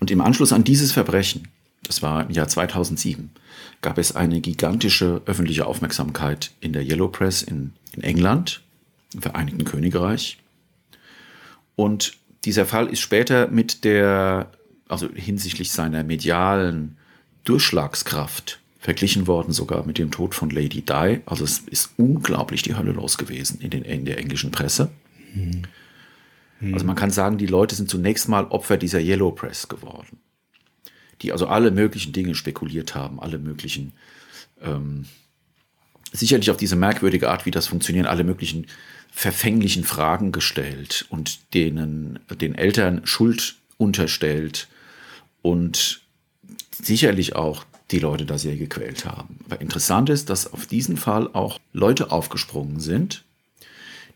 [0.00, 1.48] Und im Anschluss an dieses Verbrechen,
[1.84, 3.30] das war im Jahr 2007,
[3.80, 8.62] gab es eine gigantische öffentliche Aufmerksamkeit in der Yellow Press in, in England,
[9.12, 10.38] im Vereinigten Königreich.
[11.76, 14.50] Und dieser Fall ist später mit der,
[14.88, 16.96] also hinsichtlich seiner medialen
[17.44, 21.20] Durchschlagskraft verglichen worden, sogar mit dem Tod von Lady Di.
[21.24, 24.90] Also es ist unglaublich die Hölle los gewesen in, den, in der englischen Presse.
[25.32, 25.62] Hm.
[26.58, 26.74] Hm.
[26.74, 30.18] Also man kann sagen, die Leute sind zunächst mal Opfer dieser Yellow Press geworden,
[31.22, 33.94] die also alle möglichen Dinge spekuliert haben, alle möglichen,
[34.60, 35.06] ähm,
[36.12, 38.66] sicherlich auf diese merkwürdige Art, wie das funktioniert, alle möglichen
[39.10, 44.68] verfänglichen Fragen gestellt und denen den Eltern Schuld unterstellt
[45.40, 46.02] und
[46.70, 49.38] sicherlich auch die Leute da sehr gequält haben.
[49.44, 53.24] Aber interessant ist, dass auf diesen Fall auch Leute aufgesprungen sind,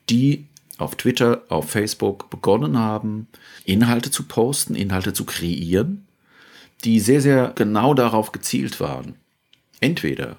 [0.08, 0.46] die
[0.78, 3.26] auf Twitter, auf Facebook begonnen haben,
[3.64, 6.06] Inhalte zu posten, Inhalte zu kreieren,
[6.84, 9.16] die sehr, sehr genau darauf gezielt waren,
[9.80, 10.36] entweder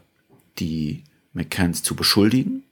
[0.57, 2.63] die McCanns zu beschuldigen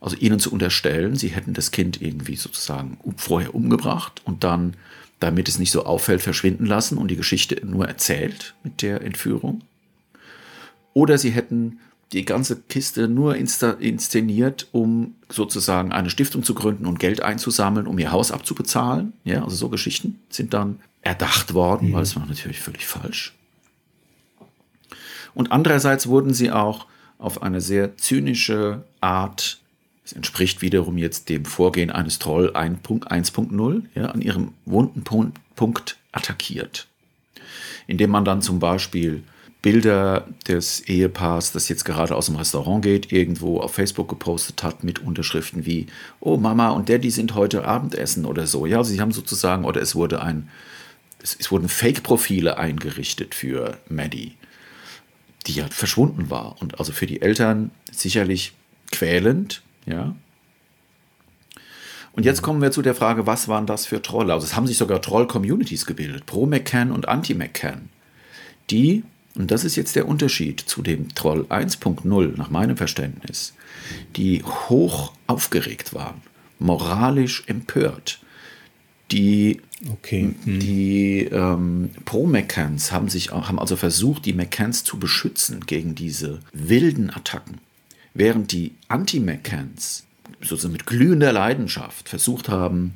[0.00, 4.76] Also ihnen zu unterstellen, sie hätten das Kind irgendwie sozusagen vorher umgebracht und dann,
[5.24, 9.62] damit es nicht so auffällt, verschwinden lassen und die Geschichte nur erzählt mit der Entführung.
[10.92, 11.78] Oder sie hätten
[12.12, 17.98] die ganze Kiste nur inszeniert, um sozusagen eine Stiftung zu gründen und Geld einzusammeln, um
[17.98, 19.14] ihr Haus abzubezahlen.
[19.24, 21.92] Ja, also so Geschichten sind dann erdacht worden, mhm.
[21.94, 23.34] weil es war natürlich völlig falsch.
[25.34, 26.86] Und andererseits wurden sie auch
[27.18, 29.58] auf eine sehr zynische Art,
[30.04, 36.86] es entspricht wiederum jetzt dem Vorgehen eines Troll 1.0, ja, an ihrem wunden Punkt attackiert.
[37.86, 39.22] Indem man dann zum Beispiel
[39.64, 44.84] Bilder des Ehepaars, das jetzt gerade aus dem Restaurant geht, irgendwo auf Facebook gepostet hat
[44.84, 45.86] mit Unterschriften wie,
[46.20, 48.66] oh Mama und Daddy sind heute Abendessen oder so.
[48.66, 50.50] Ja, sie haben sozusagen, oder es wurde ein,
[51.22, 54.34] es, es wurden Fake-Profile eingerichtet für Maddie,
[55.46, 56.60] die ja verschwunden war.
[56.60, 58.52] Und also für die Eltern sicherlich
[58.92, 60.14] quälend, ja.
[62.12, 64.32] Und jetzt kommen wir zu der Frage, was waren das für Trolle?
[64.32, 67.88] Also es haben sich sogar Troll-Communities gebildet, pro-McCann und anti-McCann,
[68.70, 69.02] die
[69.36, 73.54] und das ist jetzt der Unterschied zu dem Troll 1.0 nach meinem Verständnis,
[74.16, 76.20] die hoch aufgeregt waren,
[76.58, 78.20] moralisch empört.
[79.10, 80.34] Die, okay.
[80.44, 80.60] hm.
[80.60, 87.58] die ähm, Pro-McCanns haben, haben also versucht, die McCanns zu beschützen gegen diese wilden Attacken,
[88.14, 90.06] während die Anti-McCanns
[90.40, 92.94] sozusagen mit glühender Leidenschaft versucht haben,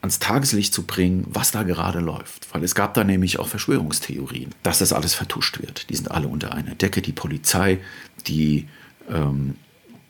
[0.00, 2.52] ans Tageslicht zu bringen, was da gerade läuft.
[2.52, 5.88] Weil es gab da nämlich auch Verschwörungstheorien, dass das alles vertuscht wird.
[5.88, 7.00] Die sind alle unter einer Decke.
[7.00, 7.78] Die Polizei,
[8.26, 8.68] die
[9.10, 9.56] ähm,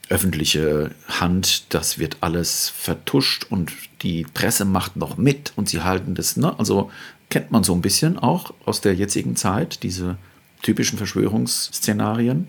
[0.08, 6.14] öffentliche Hand, das wird alles vertuscht und die Presse macht noch mit und sie halten
[6.14, 6.58] das, ne?
[6.58, 6.90] also
[7.30, 10.16] kennt man so ein bisschen auch aus der jetzigen Zeit, diese
[10.62, 12.48] typischen Verschwörungsszenarien.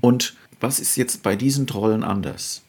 [0.00, 2.62] Und was ist jetzt bei diesen Trollen anders?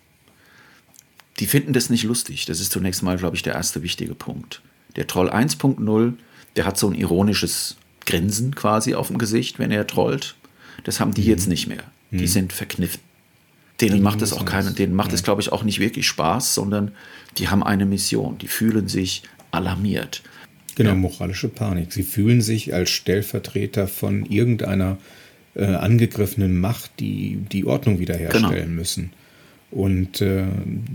[1.40, 2.46] die finden das nicht lustig.
[2.46, 4.62] Das ist zunächst mal, glaube ich, der erste wichtige Punkt.
[4.96, 6.14] Der Troll 1.0,
[6.56, 10.36] der hat so ein ironisches Grinsen quasi auf dem Gesicht, wenn er trollt.
[10.84, 11.28] Das haben die mhm.
[11.28, 11.84] jetzt nicht mehr.
[12.12, 12.28] Die mhm.
[12.28, 13.02] sind verkniffen.
[13.82, 16.94] Denen macht es auch keinen, denen macht es, glaube ich, auch nicht wirklich Spaß, sondern
[17.38, 18.40] die haben eine Mission.
[18.40, 20.24] Die fühlen sich alarmiert.
[20.74, 21.94] Genau, moralische Panik.
[21.94, 24.98] Sie fühlen sich als Stellvertreter von irgendeiner
[25.58, 28.76] äh, angegriffenen Macht, die die Ordnung wiederherstellen genau.
[28.76, 29.12] müssen
[29.70, 30.46] und äh,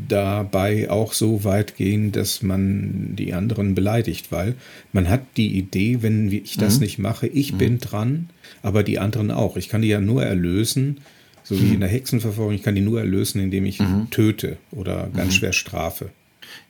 [0.08, 4.54] dabei auch so weit gehen, dass man die anderen beleidigt, weil
[4.92, 6.82] man hat die Idee, wenn ich das mhm.
[6.82, 7.58] nicht mache, ich mhm.
[7.58, 8.30] bin dran,
[8.62, 9.56] aber die anderen auch.
[9.56, 11.00] Ich kann die ja nur erlösen,
[11.42, 11.74] so wie mhm.
[11.74, 14.08] in der Hexenverfolgung, ich kann die nur erlösen, indem ich mhm.
[14.10, 15.38] töte oder ganz mhm.
[15.38, 16.10] schwer strafe.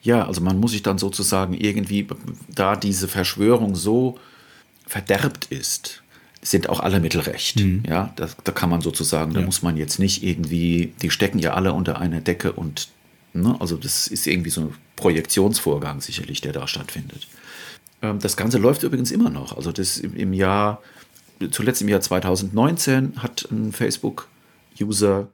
[0.01, 2.07] Ja, also man muss sich dann sozusagen irgendwie,
[2.53, 4.17] da diese Verschwörung so
[4.85, 6.03] verderbt ist,
[6.43, 7.59] sind auch alle Mittel recht.
[7.59, 7.83] Mhm.
[7.87, 9.39] Ja, da, da kann man sozusagen, ja.
[9.39, 12.89] da muss man jetzt nicht irgendwie, die stecken ja alle unter einer Decke und,
[13.33, 17.27] ne, also das ist irgendwie so ein Projektionsvorgang sicherlich, der da stattfindet.
[18.01, 19.55] Ähm, das Ganze läuft übrigens immer noch.
[19.55, 20.81] Also das im, im Jahr,
[21.51, 25.29] zuletzt im Jahr 2019 hat ein Facebook-User,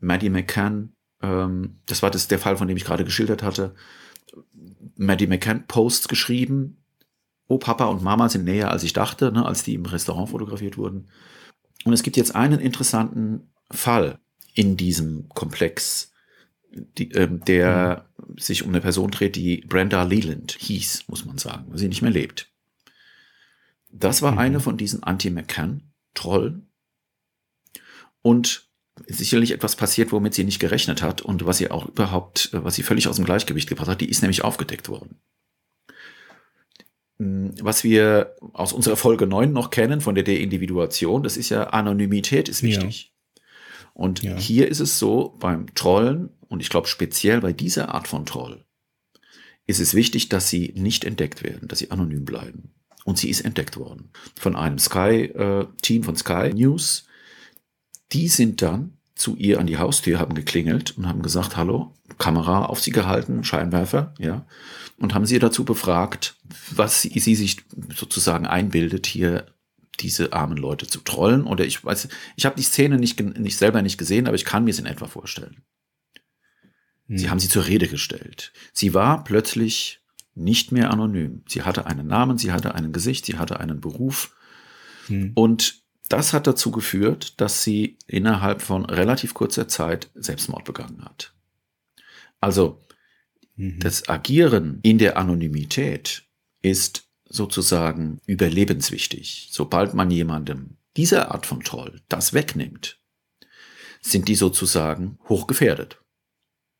[0.00, 3.74] Maddie McCann, ähm, das war das der Fall, von dem ich gerade geschildert hatte,
[4.96, 6.79] Maddie McCann Posts geschrieben,
[7.50, 10.78] oh, Papa und Mama sind näher, als ich dachte, ne, als die im Restaurant fotografiert
[10.78, 11.08] wurden.
[11.84, 14.20] Und es gibt jetzt einen interessanten Fall
[14.54, 16.12] in diesem Komplex,
[16.70, 18.38] die, äh, der mhm.
[18.38, 22.02] sich um eine Person dreht, die Brenda Leland hieß, muss man sagen, weil sie nicht
[22.02, 22.48] mehr lebt.
[23.90, 24.38] Das war mhm.
[24.38, 26.68] eine von diesen Anti-McCann-Trollen.
[28.22, 28.68] Und
[29.08, 32.84] sicherlich etwas passiert, womit sie nicht gerechnet hat und was sie auch überhaupt, was sie
[32.84, 35.20] völlig aus dem Gleichgewicht gebracht hat, die ist nämlich aufgedeckt worden.
[37.20, 41.64] Hm, was wir aus unserer Folge 9 noch kennen von der Deindividuation, das ist ja
[41.64, 43.12] Anonymität ist wichtig.
[43.36, 43.42] Ja.
[43.92, 44.36] Und ja.
[44.36, 48.64] hier ist es so, beim Trollen, und ich glaube speziell bei dieser Art von Troll,
[49.66, 52.72] ist es wichtig, dass sie nicht entdeckt werden, dass sie anonym bleiben.
[53.04, 57.06] Und sie ist entdeckt worden von einem Sky-Team äh, von Sky News.
[58.12, 62.64] Die sind dann zu ihr an die Haustür, haben geklingelt und haben gesagt, hallo, Kamera
[62.64, 64.46] auf sie gehalten, Scheinwerfer, ja,
[64.96, 66.36] und haben sie dazu befragt,
[66.70, 67.58] was sie, sie sich
[67.94, 69.46] sozusagen einbildet, hier
[70.00, 71.44] diese armen Leute zu trollen.
[71.44, 74.64] Oder ich weiß, ich habe die Szene nicht, nicht selber nicht gesehen, aber ich kann
[74.64, 75.62] mir es in etwa vorstellen.
[77.06, 77.18] Hm.
[77.18, 78.52] Sie haben sie zur Rede gestellt.
[78.72, 80.00] Sie war plötzlich
[80.34, 81.42] nicht mehr anonym.
[81.46, 84.34] Sie hatte einen Namen, sie hatte ein Gesicht, sie hatte einen Beruf.
[85.08, 85.32] Hm.
[85.34, 85.79] Und
[86.10, 91.32] das hat dazu geführt, dass sie innerhalb von relativ kurzer Zeit Selbstmord begangen hat.
[92.40, 92.84] Also
[93.54, 93.78] mhm.
[93.78, 96.24] das Agieren in der Anonymität
[96.62, 99.50] ist sozusagen überlebenswichtig.
[99.52, 102.98] Sobald man jemandem diese Art von Troll das wegnimmt,
[104.00, 106.00] sind die sozusagen hochgefährdet.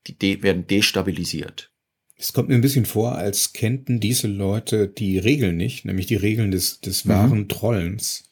[0.08, 1.70] Die de werden destabilisiert.
[2.16, 6.16] Es kommt mir ein bisschen vor, als kennten diese Leute die Regeln nicht, nämlich die
[6.16, 7.10] Regeln des, des mhm.
[7.10, 8.29] wahren Trollens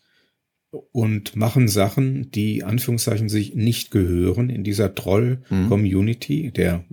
[0.70, 6.52] und machen Sachen, die Anführungszeichen sich nicht gehören in dieser Troll-Community, mhm.
[6.52, 6.84] der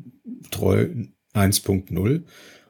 [0.51, 2.23] Troll 1.0.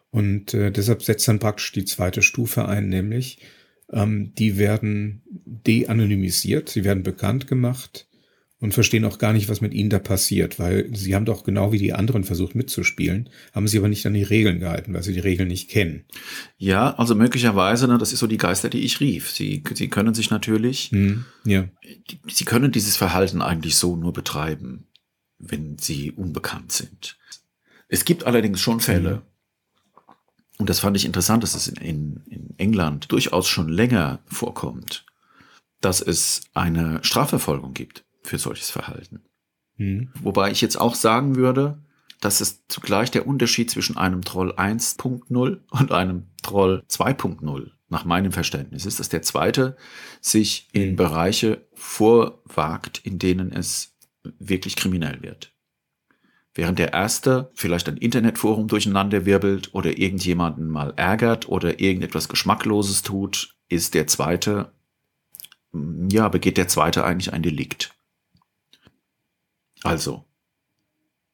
[0.09, 3.39] Und äh, deshalb setzt dann praktisch die zweite Stufe ein, nämlich
[3.91, 8.07] ähm, die werden de-anonymisiert, sie werden bekannt gemacht
[8.61, 11.71] und verstehen auch gar nicht, was mit ihnen da passiert, weil sie haben doch genau
[11.71, 15.13] wie die anderen versucht mitzuspielen, haben sie aber nicht an die Regeln gehalten, weil sie
[15.13, 16.05] die Regeln nicht kennen.
[16.57, 19.29] Ja, also möglicherweise, ne, das ist so die Geister, die ich rief.
[19.29, 21.67] Sie, sie können sich natürlich, hm, ja.
[22.27, 24.87] sie können dieses Verhalten eigentlich so nur betreiben,
[25.37, 27.17] wenn sie unbekannt sind.
[27.89, 29.21] Es gibt allerdings schon Fälle, mhm.
[30.59, 35.05] und das fand ich interessant, dass es in, in, in England durchaus schon länger vorkommt,
[35.81, 39.23] dass es eine Strafverfolgung gibt für solches Verhalten.
[39.77, 40.11] Mhm.
[40.21, 41.81] Wobei ich jetzt auch sagen würde,
[42.21, 48.31] dass es zugleich der Unterschied zwischen einem Troll 1.0 und einem Troll 2.0 nach meinem
[48.31, 49.77] Verständnis ist, dass der zweite
[50.21, 50.95] sich in mhm.
[50.95, 53.95] Bereiche vorwagt, in denen es
[54.39, 55.53] wirklich kriminell wird.
[56.55, 63.01] Während der erste vielleicht ein Internetforum durcheinander wirbelt oder irgendjemanden mal ärgert oder irgendetwas Geschmackloses
[63.01, 64.71] tut, ist der zweite,
[66.09, 67.93] ja, begeht der zweite eigentlich ein Delikt.
[69.86, 70.26] Also,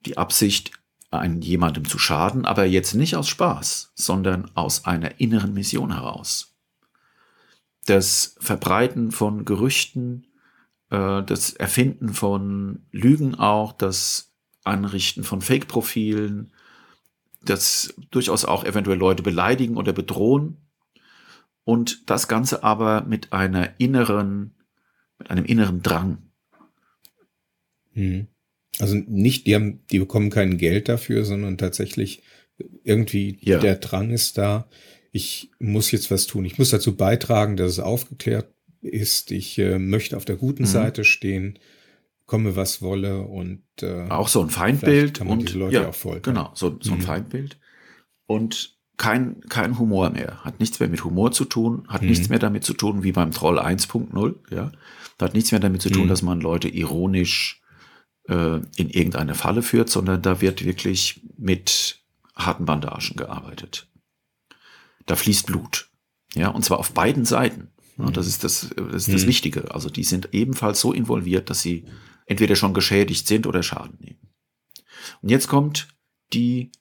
[0.06, 0.72] die Absicht,
[1.12, 6.56] einem jemandem zu schaden, aber jetzt nicht aus Spaß, sondern aus einer inneren Mission heraus.
[7.86, 10.28] Das Verbreiten von Gerüchten,
[10.90, 14.34] äh, das Erfinden von Lügen auch, das
[14.64, 16.54] Anrichten von Fake-Profilen,
[17.42, 20.58] das durchaus auch eventuell Leute beleidigen oder bedrohen
[21.64, 24.56] und das Ganze aber mit einer inneren,
[25.18, 26.20] mit einem inneren Drang.
[27.94, 28.28] Mhm.
[28.79, 32.23] Also nicht, die haben, die bekommen kein Geld dafür, sondern tatsächlich
[32.84, 33.60] irgendwie ja.
[33.60, 34.67] der Drang ist da.
[35.12, 36.45] Ich muss jetzt was tun.
[36.45, 39.31] Ich muss dazu beitragen, dass es aufgeklärt ist.
[39.31, 40.67] Ich äh, möchte auf der guten mhm.
[40.67, 41.60] Seite stehen,
[42.25, 45.89] komme was wolle und äh, auch so ein Feindbild kann man und diese Leute ja,
[45.89, 46.21] auch folgen.
[46.21, 47.03] Genau, so, so ein mhm.
[47.03, 47.57] Feindbild
[48.25, 50.43] und kein, kein Humor mehr.
[50.43, 52.10] Hat nichts mehr mit Humor zu tun, hat mhm.
[52.10, 54.71] nichts mehr damit zu tun wie beim Troll 1.0, ja.
[55.19, 56.07] Hat nichts mehr damit zu tun, mhm.
[56.07, 57.61] dass man Leute ironisch
[58.32, 62.00] äh, in irgendeine Falle führt, sondern da wird wirklich mit
[62.34, 63.89] harten Bandagen gearbeitet.
[65.06, 65.89] Da fließt Blut.
[66.34, 67.67] Ja, und zwar auf beiden Seiten.
[67.98, 69.28] Ja, das ist das, das, ist das mhm.
[69.28, 69.74] Wichtige.
[69.74, 71.86] Also die sind ebenfalls so involviert, dass sie
[72.26, 74.30] entweder schon geschädigt sind oder Schaden nehmen.
[75.22, 75.89] Und jetzt kommt
[76.32, 76.72] die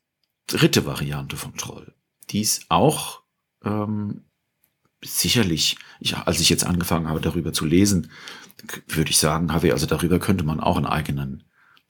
[0.46, 1.94] dritte Variante von Troll.
[2.30, 3.22] Die ist auch
[3.64, 4.22] ähm,
[5.02, 8.10] sicherlich, ich, als ich jetzt angefangen habe, darüber zu lesen,
[8.88, 11.44] würde ich sagen, HW, also darüber könnte man auch einen eigenen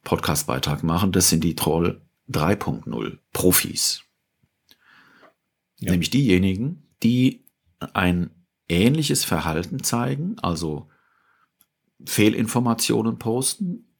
[0.05, 1.13] Podcastbeitrag machen.
[1.13, 4.03] Das sind die Troll 3.0 Profis.
[5.79, 5.91] Ja.
[5.91, 7.45] Nämlich diejenigen, die
[7.95, 8.31] ein
[8.69, 10.89] ähnliches Verhalten zeigen, also
[12.05, 13.97] Fehlinformationen posten,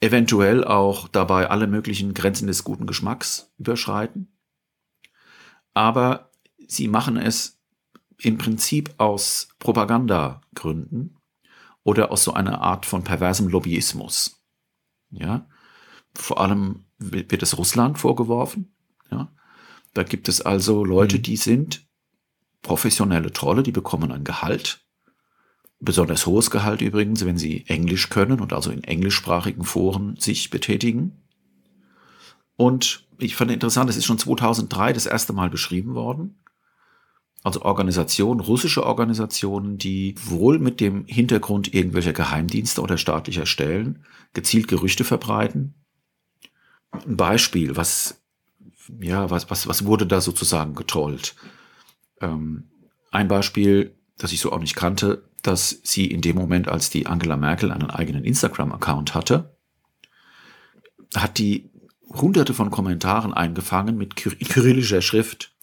[0.00, 4.36] eventuell auch dabei alle möglichen Grenzen des guten Geschmacks überschreiten.
[5.72, 6.30] Aber
[6.66, 7.59] sie machen es
[8.22, 11.16] im Prinzip aus Propagandagründen
[11.82, 14.42] oder aus so einer Art von perversem Lobbyismus.
[15.10, 15.48] Ja,
[16.14, 18.74] vor allem wird es Russland vorgeworfen.
[19.10, 19.32] Ja,
[19.94, 21.22] da gibt es also Leute, mhm.
[21.22, 21.86] die sind
[22.62, 24.84] professionelle Trolle, die bekommen ein Gehalt,
[25.80, 31.22] besonders hohes Gehalt übrigens, wenn sie Englisch können und also in englischsprachigen Foren sich betätigen.
[32.56, 36.40] Und ich fand interessant, es ist schon 2003 das erste Mal beschrieben worden
[37.42, 44.68] also Organisationen, russische Organisationen, die wohl mit dem Hintergrund irgendwelcher Geheimdienste oder staatlicher Stellen gezielt
[44.68, 45.74] Gerüchte verbreiten.
[46.90, 48.20] Ein Beispiel, was,
[49.00, 51.34] ja, was, was, was wurde da sozusagen getrollt?
[52.20, 52.68] Ähm,
[53.10, 57.06] ein Beispiel, das ich so auch nicht kannte, dass sie in dem Moment, als die
[57.06, 59.56] Angela Merkel einen eigenen Instagram-Account hatte,
[61.14, 61.70] hat die
[62.10, 65.54] hunderte von Kommentaren eingefangen mit kyrillischer Schrift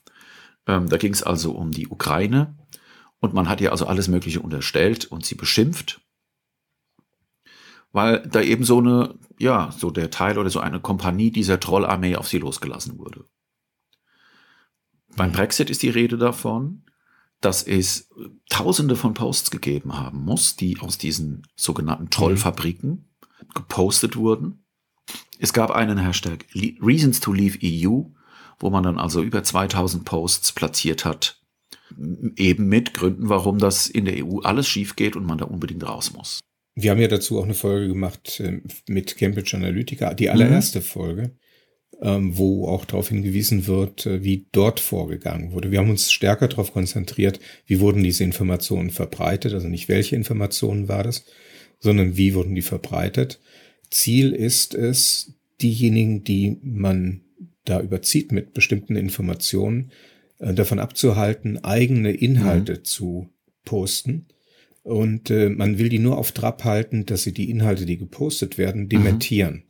[0.67, 2.57] ähm, da ging es also um die Ukraine
[3.19, 6.01] und man hat ihr also alles Mögliche unterstellt und sie beschimpft,
[7.91, 12.15] weil da eben so eine, ja, so der Teil oder so eine Kompanie dieser Trollarmee
[12.15, 13.25] auf sie losgelassen wurde.
[15.15, 15.35] Beim mhm.
[15.35, 16.83] Brexit ist die Rede davon,
[17.41, 18.09] dass es
[18.49, 23.09] tausende von Posts gegeben haben muss, die aus diesen sogenannten Trollfabriken
[23.53, 24.65] gepostet wurden.
[25.39, 28.09] Es gab einen Hashtag Reasons to Leave EU,
[28.59, 31.39] wo man dann also über 2000 Posts platziert hat,
[32.35, 35.87] eben mit Gründen, warum das in der EU alles schief geht und man da unbedingt
[35.87, 36.39] raus muss.
[36.75, 40.83] wir haben ja dazu auch eine Folge gemacht äh, mit Cambridge Analytica, die allererste mhm.
[40.83, 41.31] Folge,
[42.01, 45.71] ähm, wo auch darauf hingewiesen wird, äh, wie dort vorgegangen wurde.
[45.71, 50.87] Wir haben uns stärker darauf konzentriert, wie wurden diese Informationen verbreitet, also nicht welche Informationen
[50.87, 51.25] war das,
[51.79, 53.39] sondern wie wurden die verbreitet.
[53.89, 57.21] Ziel ist es, diejenigen, die man
[57.69, 59.91] da überzieht mit bestimmten Informationen,
[60.39, 62.83] äh, davon abzuhalten, eigene Inhalte mhm.
[62.83, 63.29] zu
[63.65, 64.27] posten
[64.83, 68.57] und äh, man will die nur auf Trab halten, dass sie die Inhalte, die gepostet
[68.57, 69.63] werden, dementieren mhm.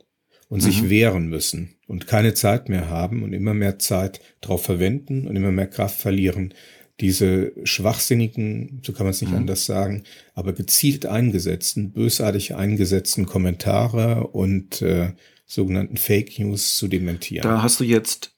[0.48, 0.90] und sich mhm.
[0.90, 5.50] wehren müssen und keine Zeit mehr haben und immer mehr Zeit darauf verwenden und immer
[5.50, 6.54] mehr Kraft verlieren,
[7.00, 9.38] diese schwachsinnigen, so kann man es nicht mhm.
[9.38, 15.12] anders sagen, aber gezielt eingesetzten, bösartig eingesetzten Kommentare und äh,
[15.48, 17.42] sogenannten Fake News zu dementieren.
[17.42, 18.36] Da hast du jetzt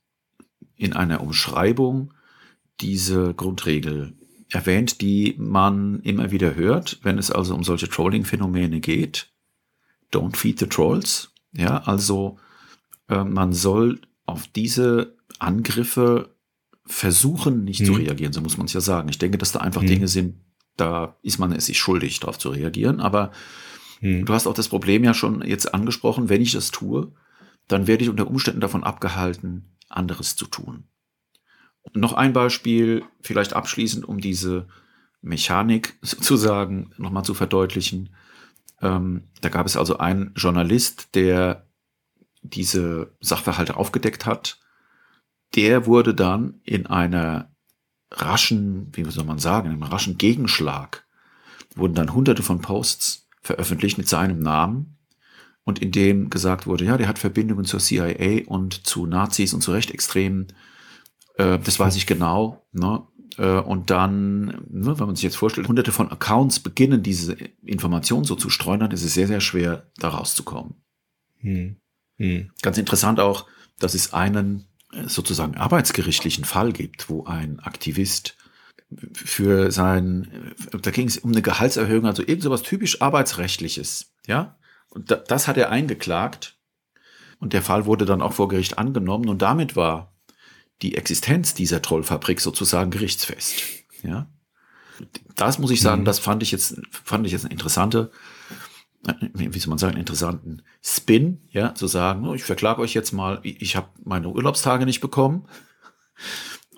[0.77, 2.15] in einer Umschreibung
[2.81, 4.15] diese Grundregel
[4.49, 9.29] erwähnt, die man immer wieder hört, wenn es also um solche Trolling-Phänomene geht.
[10.13, 11.33] Don't feed the trolls.
[11.53, 12.39] Ja, also
[13.09, 16.35] äh, man soll auf diese Angriffe
[16.87, 17.87] versuchen, nicht hm.
[17.87, 19.09] zu reagieren, so muss man es ja sagen.
[19.09, 19.89] Ich denke, dass da einfach hm.
[19.89, 20.37] Dinge sind,
[20.77, 23.01] da ist man es sich schuldig, darauf zu reagieren.
[23.01, 23.33] Aber
[24.01, 24.25] hm.
[24.25, 27.13] du hast auch das Problem ja schon jetzt angesprochen, wenn ich das tue,
[27.69, 30.85] dann werde ich unter Umständen davon abgehalten, anderes zu tun.
[31.95, 34.67] Noch ein Beispiel, vielleicht abschließend, um diese
[35.23, 38.15] Mechanik sozusagen nochmal zu verdeutlichen.
[38.81, 41.67] Ähm, da gab es also einen Journalist, der
[42.43, 44.59] diese Sachverhalte aufgedeckt hat.
[45.55, 47.51] Der wurde dann in einer
[48.11, 51.07] raschen, wie soll man sagen, in einem raschen Gegenschlag,
[51.75, 54.99] wurden dann hunderte von Posts veröffentlicht mit seinem Namen
[55.65, 59.63] und in dem gesagt wurde, ja, der hat Verbindungen zur CIA und zu Nazis und
[59.63, 60.53] zu Rechtextremen
[61.41, 62.67] äh, das weiß ich genau.
[62.73, 63.03] Ne?
[63.39, 68.25] Äh, und dann, ne, wenn man sich jetzt vorstellt, hunderte von Accounts beginnen, diese Informationen
[68.25, 70.75] so zu streuen, dann ist es sehr, sehr schwer, da rauszukommen.
[71.39, 71.77] Hm.
[72.19, 72.51] Hm.
[72.63, 73.47] Ganz interessant auch,
[73.79, 78.37] dass es einen äh, sozusagen arbeitsgerichtlichen Fall gibt, wo ein Aktivist
[79.13, 84.59] für sein, da ging es um eine Gehaltserhöhung, also irgend sowas typisch arbeitsrechtliches, ja.
[84.89, 86.57] Und das hat er eingeklagt.
[87.39, 90.13] Und der Fall wurde dann auch vor Gericht angenommen und damit war
[90.83, 93.63] die Existenz dieser Trollfabrik sozusagen gerichtsfest.
[94.03, 94.27] Ja.
[95.37, 96.07] Das muss ich sagen, mhm.
[96.07, 98.11] das fand ich jetzt, fand ich jetzt eine interessante,
[99.33, 103.13] wie soll man sagen, einen interessanten Spin, ja, zu sagen, oh, ich verklage euch jetzt
[103.13, 105.47] mal, ich habe meine Urlaubstage nicht bekommen.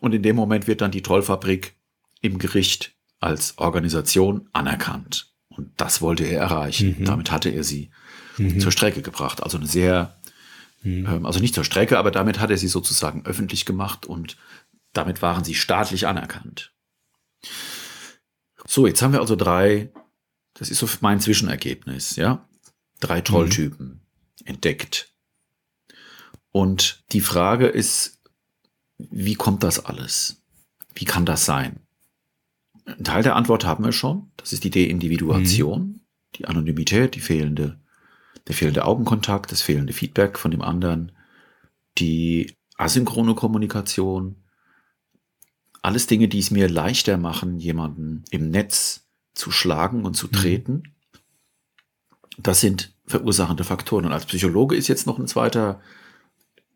[0.01, 1.75] Und in dem Moment wird dann die Trollfabrik
[2.23, 5.33] im Gericht als Organisation anerkannt.
[5.49, 6.97] Und das wollte er erreichen.
[6.99, 7.05] Mhm.
[7.05, 7.91] Damit hatte er sie
[8.39, 8.59] mhm.
[8.59, 9.43] zur Strecke gebracht.
[9.43, 10.17] Also eine sehr
[10.83, 11.25] Mhm.
[11.27, 14.37] Also nicht zur Strecke, aber damit hat er sie sozusagen öffentlich gemacht und
[14.93, 16.73] damit waren sie staatlich anerkannt.
[18.67, 19.93] So, jetzt haben wir also drei,
[20.55, 22.49] das ist so mein Zwischenergebnis, ja.
[23.01, 23.25] Drei mhm.
[23.25, 24.07] Trolltypen
[24.45, 25.13] entdeckt.
[26.51, 28.21] Und die Frage ist,
[28.99, 30.43] wie kommt das alles?
[30.95, 31.81] Wie kann das sein?
[32.85, 34.31] Ein Teil der Antwort haben wir schon.
[34.37, 36.01] Das ist die Deindividuation, mhm.
[36.37, 37.79] die Anonymität, die fehlende
[38.49, 41.13] der fehlende Augenkontakt, das fehlende Feedback von dem anderen,
[41.99, 44.37] die asynchrone Kommunikation,
[45.81, 50.33] alles Dinge, die es mir leichter machen, jemanden im Netz zu schlagen und zu mhm.
[50.33, 50.83] treten.
[52.39, 54.07] Das sind verursachende Faktoren.
[54.07, 55.81] Und als Psychologe ist jetzt noch ein zweiter,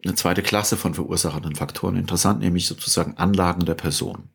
[0.04, 4.28] eine zweite Klasse von verursachenden Faktoren interessant, nämlich sozusagen Anlagen der Person.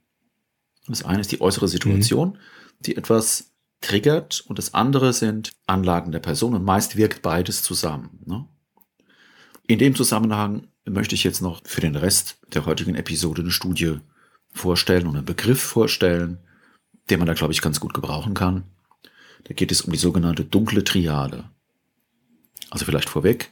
[0.88, 2.38] Das eine ist die äußere Situation, mhm.
[2.80, 3.52] die etwas
[3.82, 8.20] triggert und das andere sind Anlagen der Person und meist wirkt beides zusammen.
[8.26, 8.48] Ne?
[9.68, 14.00] In dem Zusammenhang möchte ich jetzt noch für den Rest der heutigen Episode eine Studie
[14.54, 16.40] vorstellen und einen Begriff vorstellen,
[17.10, 18.64] den man da, glaube ich, ganz gut gebrauchen kann.
[19.46, 21.50] Da geht es um die sogenannte dunkle Triade.
[22.70, 23.52] Also vielleicht vorweg,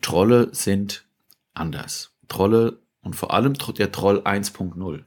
[0.00, 1.04] Trolle sind
[1.54, 2.12] anders.
[2.28, 5.04] Trolle und vor allem der Troll 1.0,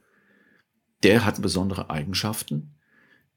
[1.04, 2.74] der hat besondere Eigenschaften,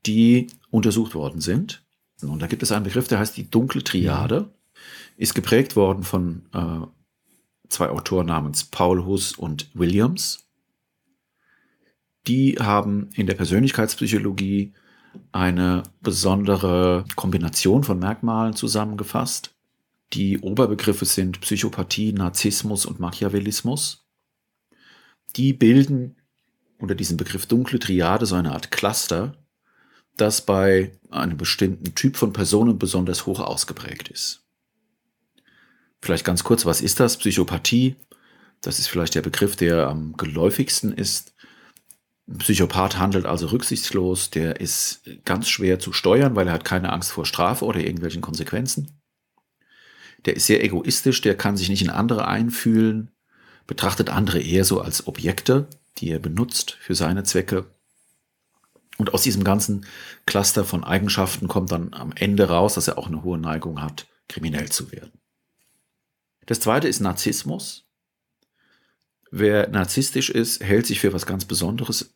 [0.06, 1.84] die untersucht worden sind.
[2.22, 4.50] Und da gibt es einen Begriff, der heißt die dunkle Triade,
[5.18, 6.88] ist geprägt worden von äh,
[7.70, 10.48] zwei Autoren namens Paul Huss und Williams.
[12.28, 14.74] Die haben in der Persönlichkeitspsychologie
[15.32, 19.56] eine besondere Kombination von Merkmalen zusammengefasst.
[20.14, 24.06] Die Oberbegriffe sind Psychopathie, Narzissmus und Machiavellismus.
[25.36, 26.16] Die bilden
[26.78, 29.36] unter diesem Begriff dunkle Triade so eine Art Cluster,
[30.16, 34.44] das bei einem bestimmten Typ von Personen besonders hoch ausgeprägt ist.
[36.02, 37.18] Vielleicht ganz kurz, was ist das?
[37.18, 37.96] Psychopathie,
[38.62, 41.34] das ist vielleicht der Begriff, der am geläufigsten ist.
[42.28, 46.92] Ein Psychopath handelt also rücksichtslos, der ist ganz schwer zu steuern, weil er hat keine
[46.92, 49.00] Angst vor Strafe oder irgendwelchen Konsequenzen.
[50.26, 53.12] Der ist sehr egoistisch, der kann sich nicht in andere einfühlen,
[53.66, 57.66] betrachtet andere eher so als Objekte, die er benutzt für seine Zwecke.
[58.98, 59.86] Und aus diesem ganzen
[60.26, 64.08] Cluster von Eigenschaften kommt dann am Ende raus, dass er auch eine hohe Neigung hat,
[64.28, 65.12] kriminell zu werden.
[66.48, 67.84] Das zweite ist Narzissmus.
[69.30, 72.16] Wer narzisstisch ist, hält sich für was ganz Besonderes,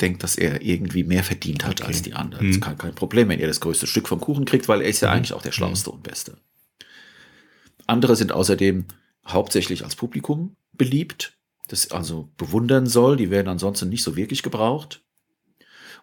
[0.00, 1.88] denkt, dass er irgendwie mehr verdient hat okay.
[1.88, 2.46] als die anderen.
[2.46, 4.88] Das ist kein, kein Problem, wenn er das größte Stück vom Kuchen kriegt, weil er
[4.88, 5.16] ist ja mhm.
[5.16, 5.50] eigentlich auch der.
[5.52, 5.96] Schlauste mhm.
[5.96, 6.36] und Beste.
[7.86, 8.86] Andere sind außerdem
[9.26, 11.36] hauptsächlich als Publikum beliebt,
[11.72, 13.16] das also bewundern soll.
[13.16, 15.02] Die werden ansonsten nicht so wirklich gebraucht.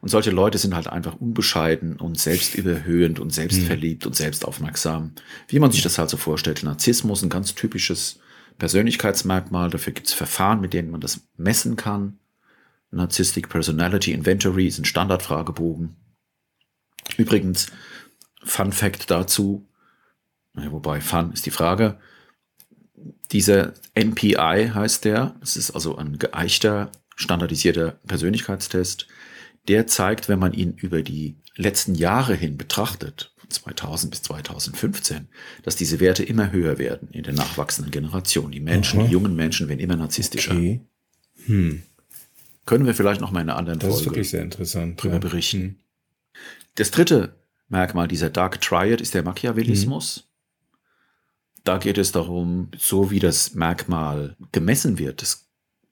[0.01, 4.07] Und solche Leute sind halt einfach unbescheiden und selbstüberhöhend und selbstverliebt mhm.
[4.07, 5.13] und selbstaufmerksam.
[5.47, 6.63] Wie man sich das halt so vorstellt.
[6.63, 8.19] Narzissmus, ein ganz typisches
[8.57, 9.69] Persönlichkeitsmerkmal.
[9.69, 12.17] Dafür gibt es Verfahren, mit denen man das messen kann.
[12.91, 15.95] Narcissistic Personality Inventory ist ein Standardfragebogen.
[17.17, 17.67] Übrigens,
[18.43, 19.67] Fun Fact dazu,
[20.53, 21.99] wobei Fun ist die Frage,
[23.31, 29.07] dieser NPI heißt der, das ist also ein geeichter, standardisierter Persönlichkeitstest,
[29.67, 35.27] der zeigt, wenn man ihn über die letzten Jahre hin betrachtet, von 2000 bis 2015,
[35.63, 38.51] dass diese Werte immer höher werden in der nachwachsenden Generation.
[38.51, 39.07] Die Menschen, Aha.
[39.07, 40.51] die jungen Menschen werden immer narzisstischer.
[40.51, 40.81] Okay.
[41.45, 41.83] Hm.
[42.65, 45.15] Können wir vielleicht noch mal in einer anderen das Folge ist wirklich sehr interessant, drüber
[45.15, 45.19] ja.
[45.19, 45.61] berichten.
[45.61, 45.75] Hm.
[46.75, 47.35] Das dritte
[47.67, 50.17] Merkmal dieser Dark Triad ist der Machiavellismus.
[50.17, 50.23] Hm.
[51.63, 55.49] Da geht es darum, so wie das Merkmal gemessen wird, das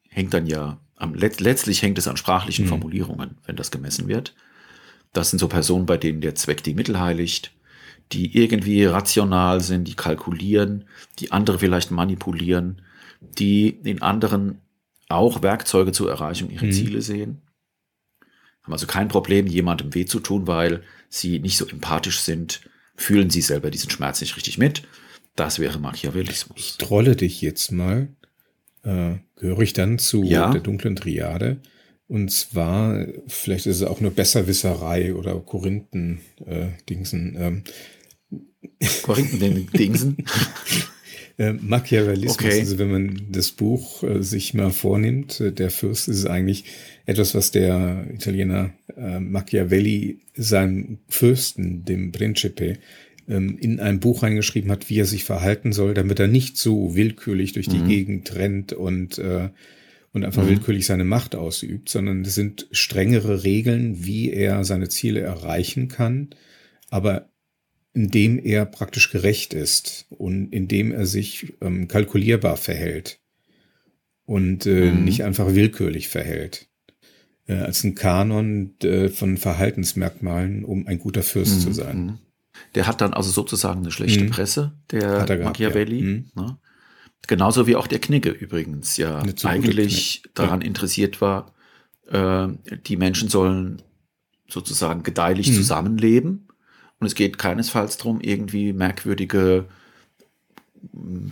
[0.09, 2.69] hängt dann ja am, letztlich hängt es an sprachlichen mhm.
[2.69, 4.35] Formulierungen, wenn das gemessen wird.
[5.13, 7.51] Das sind so Personen, bei denen der Zweck die Mittel heiligt,
[8.11, 10.85] die irgendwie rational sind, die kalkulieren,
[11.19, 12.81] die andere vielleicht manipulieren,
[13.21, 14.61] die in anderen
[15.09, 16.71] auch Werkzeuge zur Erreichung ihrer mhm.
[16.71, 17.41] Ziele sehen.
[18.63, 22.61] Haben also kein Problem, jemandem weh zu tun, weil sie nicht so empathisch sind,
[22.95, 24.83] fühlen sie selber diesen Schmerz nicht richtig mit.
[25.37, 26.57] Das wäre Machiavellismus.
[26.59, 28.09] Ich trolle dich jetzt mal
[28.87, 30.51] äh, gehöre ich dann zu ja.
[30.51, 31.57] der dunklen Triade.
[32.07, 37.35] Und zwar, vielleicht ist es auch nur Besserwisserei oder Korinthen-Dingsen.
[37.35, 37.63] Äh, ähm.
[39.01, 40.17] Korinthen-Dingsen?
[41.37, 42.59] äh, Machiavellismus, okay.
[42.61, 46.63] also wenn man das Buch äh, sich mal vornimmt, äh, der Fürst ist eigentlich
[47.05, 52.77] etwas, was der Italiener äh, Machiavelli seinem Fürsten, dem Principe,
[53.27, 56.95] ähm, in ein Buch reingeschrieben hat, wie er sich verhalten soll, damit er nicht so
[56.95, 57.87] willkürlich durch die mhm.
[57.87, 59.49] Gegend rennt und, äh,
[60.13, 60.49] und einfach mhm.
[60.49, 66.29] willkürlich seine Macht ausübt, sondern es sind strengere Regeln, wie er seine Ziele erreichen kann,
[66.89, 67.29] aber
[67.93, 73.19] indem er praktisch gerecht ist und indem er sich ähm, kalkulierbar verhält
[74.25, 75.03] und äh, mhm.
[75.03, 76.67] nicht einfach willkürlich verhält.
[77.47, 81.73] Äh, als ein Kanon äh, von Verhaltensmerkmalen, um ein guter Fürst zu mhm.
[81.73, 82.19] sein.
[82.75, 84.29] Der hat dann also sozusagen eine schlechte mhm.
[84.29, 85.99] Presse, der gehabt, Machiavelli.
[85.99, 86.05] Ja.
[86.05, 86.25] Mhm.
[86.35, 86.57] Ne?
[87.27, 90.29] Genauso wie auch der Knigge übrigens ja eigentlich Knigge.
[90.35, 90.67] daran ja.
[90.67, 91.53] interessiert war,
[92.07, 92.47] äh,
[92.85, 93.81] die Menschen sollen
[94.47, 95.55] sozusagen gedeihlich mhm.
[95.55, 96.47] zusammenleben.
[96.99, 99.65] Und es geht keinesfalls darum, irgendwie merkwürdige,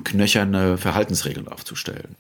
[0.04, 2.16] knöcherne Verhaltensregeln aufzustellen.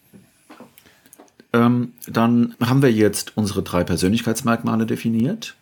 [1.53, 5.55] Ähm, dann haben wir jetzt unsere drei Persönlichkeitsmerkmale definiert.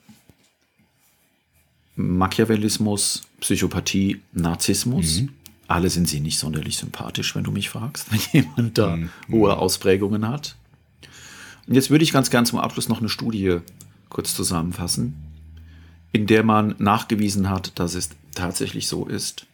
[1.95, 5.21] Machiavellismus, Psychopathie, Narzissmus.
[5.21, 5.29] Mhm.
[5.67, 9.09] Alle sind sie nicht sonderlich sympathisch, wenn du mich fragst, wenn jemand da mhm.
[9.31, 10.55] hohe Ausprägungen hat.
[11.67, 13.59] Und jetzt würde ich ganz gern zum Abschluss noch eine Studie
[14.09, 15.15] kurz zusammenfassen,
[16.11, 19.45] in der man nachgewiesen hat, dass es tatsächlich so ist,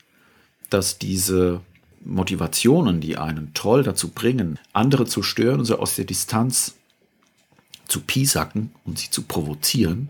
[0.69, 1.61] dass diese
[2.03, 6.75] Motivationen, die einen toll dazu bringen, andere zu stören und so aus der Distanz
[7.87, 10.09] zu piesacken und sie zu provozieren,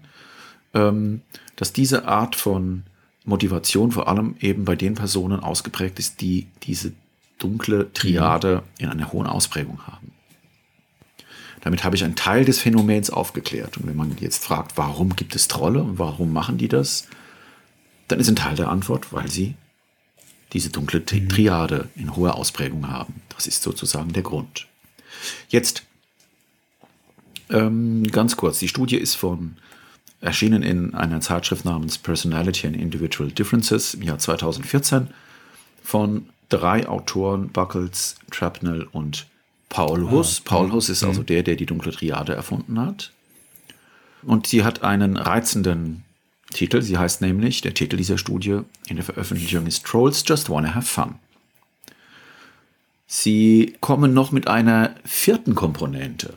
[0.73, 1.21] ähm,
[1.59, 2.83] dass diese Art von
[3.25, 6.93] Motivation vor allem eben bei den Personen ausgeprägt ist, die diese
[7.37, 10.13] dunkle Triade in einer hohen Ausprägung haben.
[11.59, 13.75] Damit habe ich einen Teil des Phänomens aufgeklärt.
[13.75, 17.09] Und wenn man jetzt fragt, warum gibt es Trolle und warum machen die das,
[18.07, 19.55] dann ist ein Teil der Antwort, weil sie
[20.53, 21.27] diese dunkle mhm.
[21.27, 23.21] Triade in hoher Ausprägung haben.
[23.35, 24.65] Das ist sozusagen der Grund.
[25.49, 25.83] Jetzt
[27.49, 29.57] ähm, ganz kurz, die Studie ist von
[30.21, 35.07] erschienen in einer Zeitschrift namens Personality and Individual Differences im Jahr 2014
[35.83, 39.27] von drei Autoren, Buckles, Trapnell und
[39.69, 40.41] Paul Huss.
[40.45, 43.11] Ah, Paul Huss ist also der, der die dunkle Triade erfunden hat.
[44.23, 46.03] Und sie hat einen reizenden
[46.51, 46.81] Titel.
[46.81, 50.87] Sie heißt nämlich, der Titel dieser Studie in der Veröffentlichung ist Trolls Just Wanna Have
[50.87, 51.15] Fun.
[53.07, 56.33] Sie kommen noch mit einer vierten Komponente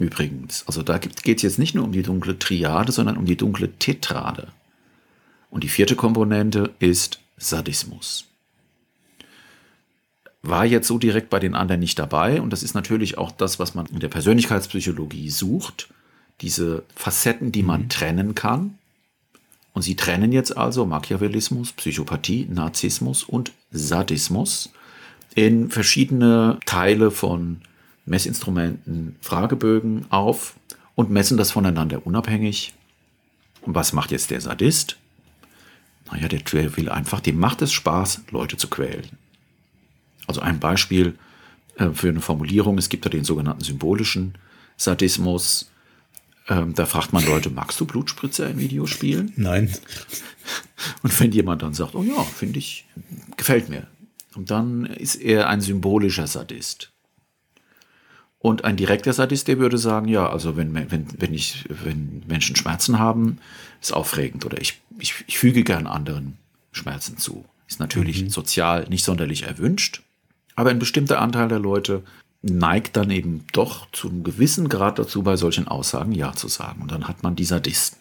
[0.00, 0.64] Übrigens.
[0.66, 3.70] Also da geht es jetzt nicht nur um die dunkle Triade, sondern um die dunkle
[3.78, 4.48] Tetrade.
[5.50, 8.24] Und die vierte Komponente ist Sadismus.
[10.42, 13.58] War jetzt so direkt bei den anderen nicht dabei und das ist natürlich auch das,
[13.58, 15.90] was man in der Persönlichkeitspsychologie sucht.
[16.40, 17.88] Diese Facetten, die man mhm.
[17.90, 18.78] trennen kann.
[19.74, 24.70] Und sie trennen jetzt also Machiavellismus, Psychopathie, Narzissmus und Sadismus
[25.34, 27.60] in verschiedene Teile von
[28.10, 30.56] Messinstrumenten, Fragebögen auf
[30.96, 32.74] und messen das voneinander unabhängig.
[33.62, 34.96] Und was macht jetzt der Sadist?
[36.10, 36.40] Naja, der
[36.76, 39.08] will einfach, dem macht es Spaß, Leute zu quälen.
[40.26, 41.16] Also ein Beispiel
[41.76, 44.34] äh, für eine Formulierung, es gibt da den sogenannten symbolischen
[44.76, 45.70] Sadismus.
[46.48, 49.32] Ähm, da fragt man Leute, magst du Blutspritzer in Videospielen?
[49.36, 49.72] Nein.
[51.02, 52.86] Und wenn jemand dann sagt, oh ja, finde ich,
[53.36, 53.86] gefällt mir.
[54.34, 56.90] Und dann ist er ein symbolischer Sadist.
[58.42, 62.56] Und ein direkter Sadist, der würde sagen, ja, also wenn, wenn, wenn, ich, wenn Menschen
[62.56, 63.38] Schmerzen haben,
[63.82, 66.38] ist aufregend oder ich, ich, ich füge gern anderen
[66.72, 67.44] Schmerzen zu.
[67.68, 68.30] Ist natürlich mhm.
[68.30, 70.02] sozial nicht sonderlich erwünscht,
[70.56, 72.02] aber ein bestimmter Anteil der Leute
[72.42, 76.80] neigt dann eben doch zu einem gewissen Grad dazu, bei solchen Aussagen Ja zu sagen.
[76.80, 77.98] Und dann hat man die Sadisten.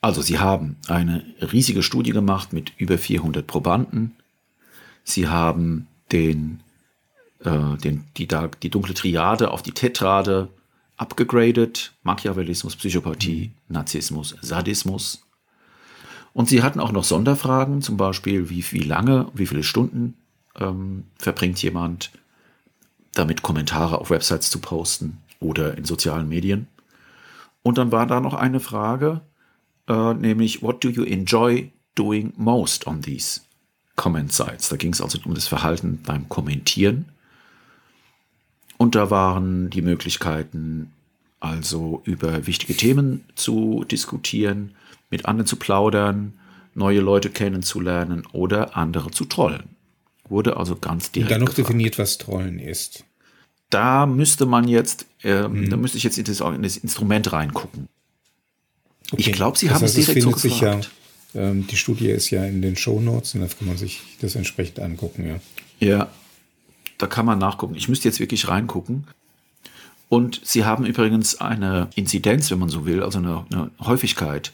[0.00, 4.16] Also sie haben eine riesige Studie gemacht mit über 400 Probanden.
[5.04, 6.60] Sie haben den
[7.44, 8.28] äh, den, die,
[8.62, 10.48] die dunkle Triade auf die Tetrade
[10.96, 11.92] abgegradet.
[12.02, 15.24] Machiavellismus, Psychopathie, Narzissmus, Sadismus.
[16.32, 20.14] Und sie hatten auch noch Sonderfragen, zum Beispiel, wie, wie lange, wie viele Stunden
[20.58, 22.10] ähm, verbringt jemand
[23.12, 26.66] damit, Kommentare auf Websites zu posten oder in sozialen Medien.
[27.62, 29.20] Und dann war da noch eine Frage,
[29.88, 33.40] äh, nämlich, what do you enjoy doing most on these
[33.96, 34.68] comment sites?
[34.68, 37.06] Da ging es also um das Verhalten beim Kommentieren.
[38.84, 40.92] Und da waren die Möglichkeiten,
[41.40, 44.74] also über wichtige Themen zu diskutieren,
[45.08, 46.34] mit anderen zu plaudern,
[46.74, 49.62] neue Leute kennenzulernen oder andere zu trollen.
[50.28, 51.30] Wurde also ganz direkt.
[51.30, 51.68] Und dann noch gefragt.
[51.70, 53.04] definiert, was Trollen ist.
[53.70, 55.70] Da müsste man jetzt, äh, mhm.
[55.70, 57.88] da müsste ich jetzt in das, in das Instrument reingucken.
[59.12, 59.16] Okay.
[59.16, 60.90] Ich glaube, Sie das haben es direkt so gefragt.
[61.32, 64.34] Ja, ähm, die Studie ist ja in den Shownotes und da kann man sich das
[64.34, 65.40] entsprechend angucken, ja.
[65.80, 66.10] Ja,
[66.98, 67.74] da kann man nachgucken.
[67.74, 69.06] Ich müsste jetzt wirklich reingucken.
[70.08, 74.52] Und sie haben übrigens eine Inzidenz, wenn man so will, also eine, eine Häufigkeit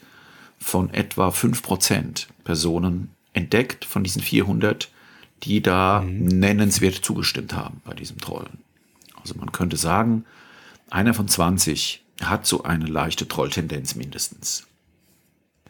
[0.59, 4.89] von etwa 5% Personen entdeckt von diesen 400,
[5.43, 6.39] die da mhm.
[6.39, 8.59] nennenswert zugestimmt haben bei diesem Trollen.
[9.19, 10.25] Also man könnte sagen,
[10.89, 14.67] einer von 20 hat so eine leichte Trolltendenz mindestens.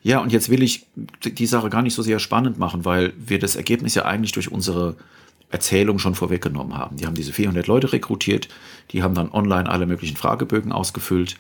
[0.04, 0.88] Ja, und jetzt will ich
[1.24, 4.52] die Sache gar nicht so sehr spannend machen, weil wir das Ergebnis ja eigentlich durch
[4.52, 4.96] unsere
[5.52, 6.98] Erzählung schon vorweggenommen haben.
[6.98, 8.48] Die haben diese 400 Leute rekrutiert,
[8.92, 11.38] die haben dann online alle möglichen Fragebögen ausgefüllt.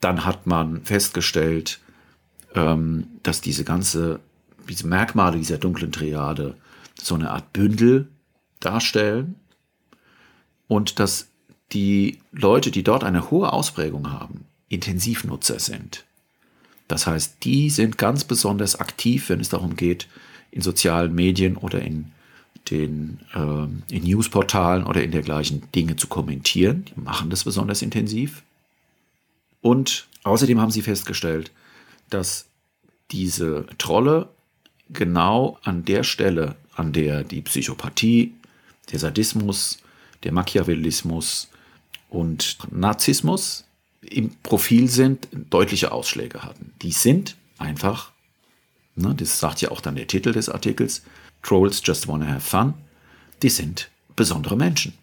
[0.00, 1.80] Dann hat man festgestellt,
[2.54, 4.20] ähm, dass diese ganze,
[4.68, 6.56] diese Merkmale dieser dunklen Triade
[7.00, 8.08] so eine Art Bündel
[8.60, 9.36] darstellen
[10.68, 11.28] und dass
[11.72, 16.04] die Leute, die dort eine hohe Ausprägung haben, Intensivnutzer sind.
[16.88, 20.08] Das heißt, die sind ganz besonders aktiv, wenn es darum geht,
[20.50, 22.12] in sozialen Medien oder in
[22.70, 26.84] den äh, in Newsportalen oder in dergleichen Dinge zu kommentieren.
[26.86, 28.42] Die machen das besonders intensiv.
[29.60, 31.50] Und außerdem haben sie festgestellt,
[32.10, 32.46] dass
[33.10, 34.28] diese Trolle
[34.90, 38.34] genau an der Stelle, an der die Psychopathie,
[38.92, 39.78] der Sadismus,
[40.22, 41.48] der Machiavellismus
[42.08, 43.64] und Narzissmus
[44.02, 46.72] im Profil sind, deutliche Ausschläge hatten.
[46.82, 48.12] Die sind einfach,
[48.96, 51.02] ne, das sagt ja auch dann der Titel des Artikels,
[51.42, 52.74] Trolls Just Wanna Have Fun,
[53.42, 54.94] die sind besondere Menschen.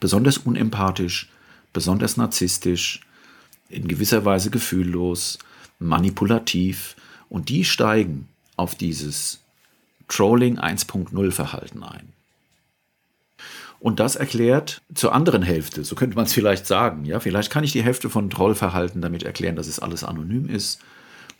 [0.00, 1.30] Besonders unempathisch,
[1.72, 3.00] besonders narzisstisch,
[3.68, 5.38] in gewisser Weise gefühllos,
[5.78, 6.96] manipulativ
[7.28, 9.40] und die steigen auf dieses
[10.08, 12.12] Trolling 1.0 Verhalten ein.
[13.80, 17.64] Und das erklärt zur anderen Hälfte, so könnte man es vielleicht sagen, ja, vielleicht kann
[17.64, 20.80] ich die Hälfte von Trollverhalten damit erklären, dass es alles anonym ist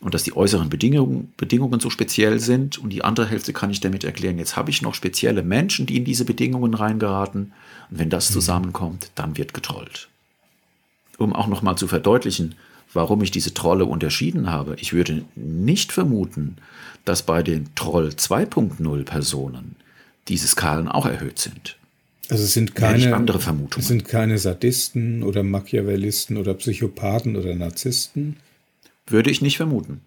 [0.03, 2.77] und dass die äußeren Bedingungen, Bedingungen so speziell sind.
[2.77, 5.97] Und die andere Hälfte kann ich damit erklären, jetzt habe ich noch spezielle Menschen, die
[5.97, 7.53] in diese Bedingungen reingeraten.
[7.89, 8.33] Und wenn das mhm.
[8.33, 10.09] zusammenkommt, dann wird getrollt.
[11.17, 12.55] Um auch nochmal zu verdeutlichen,
[12.91, 14.75] warum ich diese Trolle unterschieden habe.
[14.79, 16.57] Ich würde nicht vermuten,
[17.05, 19.75] dass bei den Troll 2.0 Personen
[20.27, 21.77] diese Skalen auch erhöht sind.
[22.29, 23.81] Also es sind keine andere Vermutungen.
[23.81, 28.37] Es sind keine Sadisten oder Machiavellisten oder Psychopathen oder Narzissten,
[29.07, 30.01] würde ich nicht vermuten.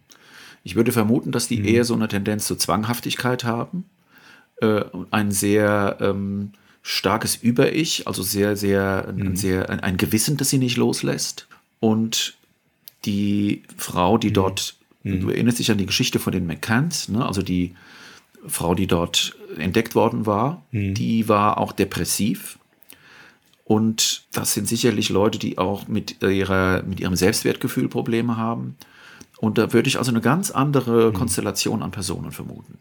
[0.62, 1.64] Ich würde vermuten, dass die mhm.
[1.66, 3.84] eher so eine Tendenz zur Zwanghaftigkeit haben,
[4.60, 9.22] äh, ein sehr ähm, starkes Über-Ich, also sehr, sehr, mhm.
[9.22, 11.46] ein, sehr ein, ein, Gewissen, das sie nicht loslässt.
[11.80, 12.36] Und
[13.04, 14.34] die Frau, die mhm.
[14.34, 15.20] dort, mhm.
[15.20, 17.24] du erinnerst dich an die Geschichte von den McCanns, ne?
[17.24, 17.74] also die
[18.46, 20.94] Frau, die dort entdeckt worden war, mhm.
[20.94, 22.58] die war auch depressiv.
[23.66, 28.76] Und das sind sicherlich Leute, die auch mit, ihrer, mit ihrem Selbstwertgefühl Probleme haben.
[29.38, 31.14] Und da würde ich also eine ganz andere mhm.
[31.14, 32.78] Konstellation an Personen vermuten.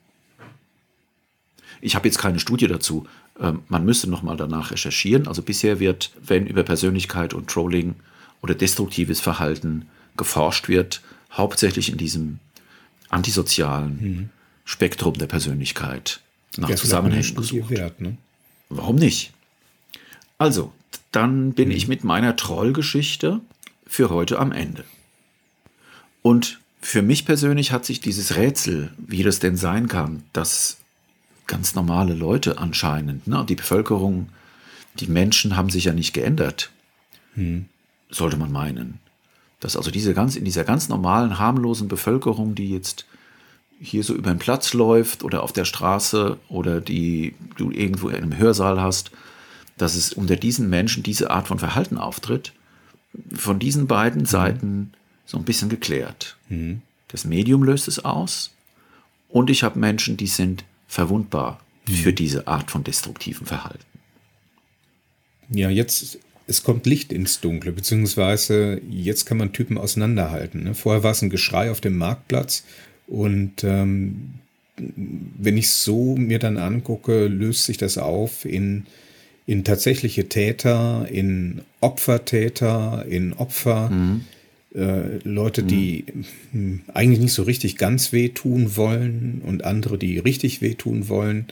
[1.81, 3.07] Ich habe jetzt keine Studie dazu.
[3.39, 5.27] Ähm, man müsste noch mal danach recherchieren.
[5.27, 7.95] Also bisher wird, wenn über Persönlichkeit und Trolling
[8.43, 12.38] oder destruktives Verhalten geforscht wird, hauptsächlich in diesem
[13.09, 14.29] antisozialen mhm.
[14.65, 16.21] Spektrum der Persönlichkeit
[16.57, 17.71] nach ja, Zusammenhängen gesucht.
[17.71, 18.17] Wert, ne?
[18.69, 19.33] Warum nicht?
[20.38, 20.73] Also,
[21.11, 21.75] dann bin mhm.
[21.75, 23.41] ich mit meiner Trollgeschichte
[23.88, 24.83] für heute am Ende.
[26.21, 30.77] Und für mich persönlich hat sich dieses Rätsel, wie das denn sein kann, dass
[31.47, 34.29] ganz normale Leute anscheinend, ne, die Bevölkerung,
[34.99, 36.71] die Menschen haben sich ja nicht geändert,
[37.36, 37.65] mhm.
[38.09, 38.99] sollte man meinen.
[39.59, 43.05] Dass also diese ganz, in dieser ganz normalen, harmlosen Bevölkerung, die jetzt
[43.79, 48.15] hier so über den Platz läuft oder auf der Straße oder die du irgendwo in
[48.15, 49.11] einem Hörsaal hast,
[49.78, 52.53] dass es unter diesen Menschen diese Art von Verhalten auftritt,
[53.34, 54.26] von diesen beiden mhm.
[54.26, 54.93] Seiten
[55.26, 56.38] so ein bisschen geklärt.
[56.49, 56.82] Mhm.
[57.07, 58.51] Das Medium löst es aus
[59.30, 61.93] und ich habe Menschen, die sind verwundbar mhm.
[61.93, 63.86] für diese Art von destruktivem Verhalten.
[65.49, 70.63] Ja, jetzt es kommt Licht ins Dunkle, beziehungsweise jetzt kann man Typen auseinanderhalten.
[70.63, 70.76] Ne?
[70.76, 72.63] Vorher war es ein Geschrei auf dem Marktplatz
[73.07, 74.36] und ähm,
[74.78, 78.86] wenn ich so mir dann angucke, löst sich das auf in,
[79.48, 84.22] in tatsächliche Täter, in Opfertäter, in Opfer, mhm.
[84.74, 86.06] äh, Leute, die
[86.52, 86.82] mhm.
[86.93, 91.48] eigentlich nicht so richtig ganz wehtun wollen und andere, die richtig wehtun wollen.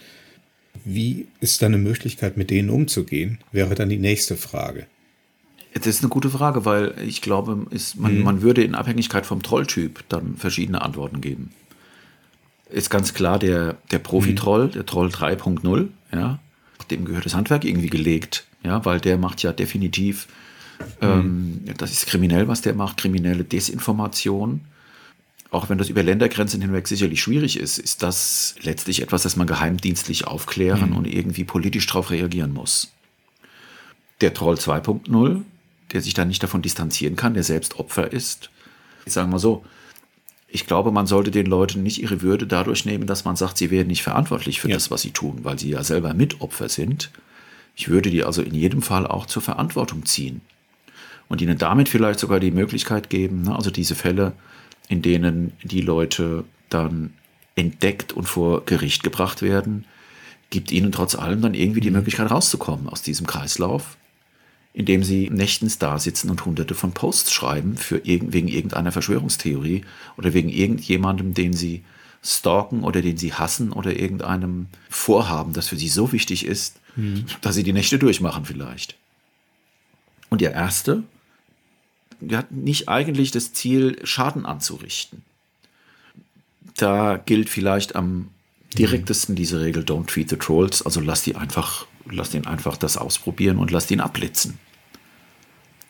[0.86, 4.88] Wie ist da eine Möglichkeit, mit denen umzugehen, wäre dann die nächste Frage.
[5.76, 8.24] Das ist eine gute Frage, weil ich glaube, ist, man, mhm.
[8.24, 11.52] man würde in Abhängigkeit vom Trolltyp dann verschiedene Antworten geben.
[12.70, 14.72] Ist ganz klar der, der Profi-Troll, mhm.
[14.72, 16.40] der Troll 3.0, ja,
[16.98, 20.28] dem gehört das Handwerk irgendwie gelegt, ja, weil der macht ja definitiv,
[21.02, 21.74] ähm, mhm.
[21.78, 24.62] das ist kriminell, was der macht, kriminelle Desinformation.
[25.52, 29.46] Auch wenn das über Ländergrenzen hinweg sicherlich schwierig ist, ist das letztlich etwas, das man
[29.46, 30.98] geheimdienstlich aufklären mhm.
[30.98, 32.92] und irgendwie politisch darauf reagieren muss.
[34.22, 35.44] Der Troll 2.0
[35.94, 38.50] der sich dann nicht davon distanzieren kann, der selbst Opfer ist.
[39.06, 39.64] Ich sage mal so,
[40.54, 43.72] ich glaube, man sollte den Leuten nicht ihre Würde dadurch nehmen, dass man sagt, sie
[43.72, 44.76] werden nicht verantwortlich für ja.
[44.76, 47.10] das, was sie tun, weil sie ja selber Mitopfer sind.
[47.76, 50.42] Ich würde die also in jedem Fall auch zur Verantwortung ziehen
[51.28, 54.34] und ihnen damit vielleicht sogar die Möglichkeit geben, ne, also diese Fälle,
[54.90, 57.16] in denen die Leute dann
[57.56, 59.86] entdeckt und vor Gericht gebracht werden,
[60.52, 61.96] gibt ihnen trotz allem dann irgendwie die mhm.
[61.96, 63.98] Möglichkeit rauszukommen aus diesem Kreislauf
[64.74, 69.86] indem sie nächtens da sitzen und hunderte von Posts schreiben für irg wegen irgendeiner Verschwörungstheorie
[70.18, 71.84] oder wegen irgendjemandem, den sie
[72.24, 77.26] stalken oder den sie hassen oder irgendeinem Vorhaben, das für sie so wichtig ist, mhm.
[77.42, 78.96] dass sie die Nächte durchmachen vielleicht.
[80.30, 81.04] Und der erste,
[82.20, 85.22] der hat nicht eigentlich das Ziel, Schaden anzurichten.
[86.78, 88.30] Da gilt vielleicht am
[88.76, 92.98] direktesten diese Regel Don't Tweet the Trolls, also lass die einfach lass ihn einfach das
[92.98, 94.58] ausprobieren und lass ihn abblitzen.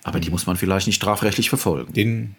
[0.04, 1.94] Aber die muss man vielleicht nicht strafrechtlich verfolgen.
[1.94, 2.36] Den,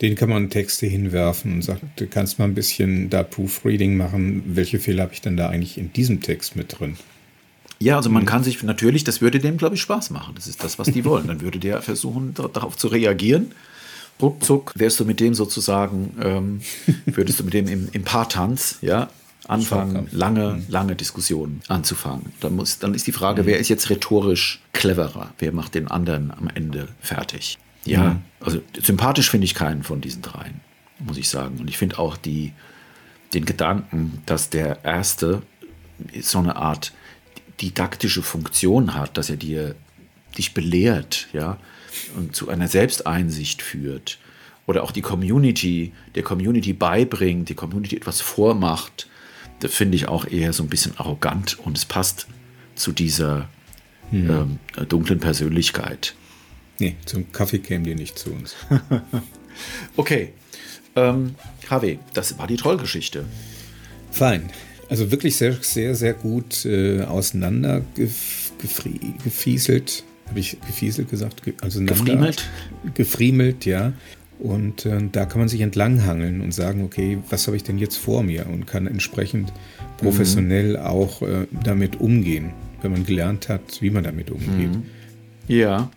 [0.00, 4.42] den kann man Texte hinwerfen und sagt, du kannst mal ein bisschen da Proofreading machen.
[4.46, 6.96] Welche Fehler habe ich denn da eigentlich in diesem Text mit drin?
[7.78, 10.34] Ja, also man kann sich natürlich, das würde dem, glaube ich, Spaß machen.
[10.34, 11.26] Das ist das, was die wollen.
[11.26, 13.52] Dann würde der versuchen, darauf zu reagieren.
[14.20, 16.60] Ruckzuck wärst du mit dem sozusagen, ähm,
[17.06, 19.10] würdest du mit dem im, im Paartanz, ja,
[19.48, 20.64] anfangen, lange, mhm.
[20.68, 22.32] lange Diskussionen anzufangen.
[22.40, 23.46] Dann, muss, dann ist die Frage, mhm.
[23.46, 25.34] wer ist jetzt rhetorisch cleverer?
[25.38, 27.58] Wer macht den anderen am Ende fertig?
[27.84, 28.22] Ja, mhm.
[28.40, 30.60] also sympathisch finde ich keinen von diesen dreien,
[30.98, 31.58] muss ich sagen.
[31.58, 32.52] Und ich finde auch die,
[33.34, 35.42] den Gedanken, dass der erste
[36.20, 36.92] so eine Art
[37.60, 39.74] didaktische Funktion hat, dass er dir
[40.36, 41.58] dich belehrt, ja,
[42.16, 44.18] und zu einer Selbsteinsicht führt
[44.66, 49.08] oder auch die Community, der Community beibringt, die Community etwas vormacht,
[49.68, 52.26] finde ich auch eher so ein bisschen arrogant und es passt
[52.74, 53.48] zu dieser
[54.10, 54.30] hm.
[54.30, 56.14] ähm, dunklen Persönlichkeit.
[56.78, 58.56] Nee, zum Kaffee kämen die nicht zu uns.
[59.96, 60.32] okay.
[60.96, 61.36] Ähm,
[61.70, 63.24] HW, das war die Trollgeschichte.
[64.10, 64.50] Fein.
[64.88, 67.82] Also wirklich sehr, sehr, sehr gut äh, auseinander
[69.24, 70.04] gefieselt.
[70.26, 71.42] Habe ich gefieselt gesagt?
[71.62, 72.50] Also gefriemelt?
[72.94, 73.92] Gefriemelt, ja.
[74.42, 77.96] Und äh, da kann man sich entlanghangeln und sagen, okay, was habe ich denn jetzt
[77.96, 78.46] vor mir?
[78.48, 79.52] Und kann entsprechend
[79.98, 80.84] professionell mhm.
[80.84, 82.52] auch äh, damit umgehen.
[82.82, 84.74] wenn man gelernt hat, wie man damit umgeht.
[84.74, 84.82] Mhm.
[85.46, 85.90] Ja.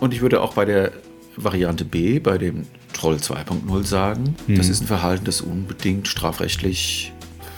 [0.00, 0.90] Und ich würde auch bei der
[1.36, 4.56] Variante B, bei dem Troll 2.0 sagen, mhm.
[4.56, 7.12] das ist ein Verhalten, das unbedingt strafrechtlich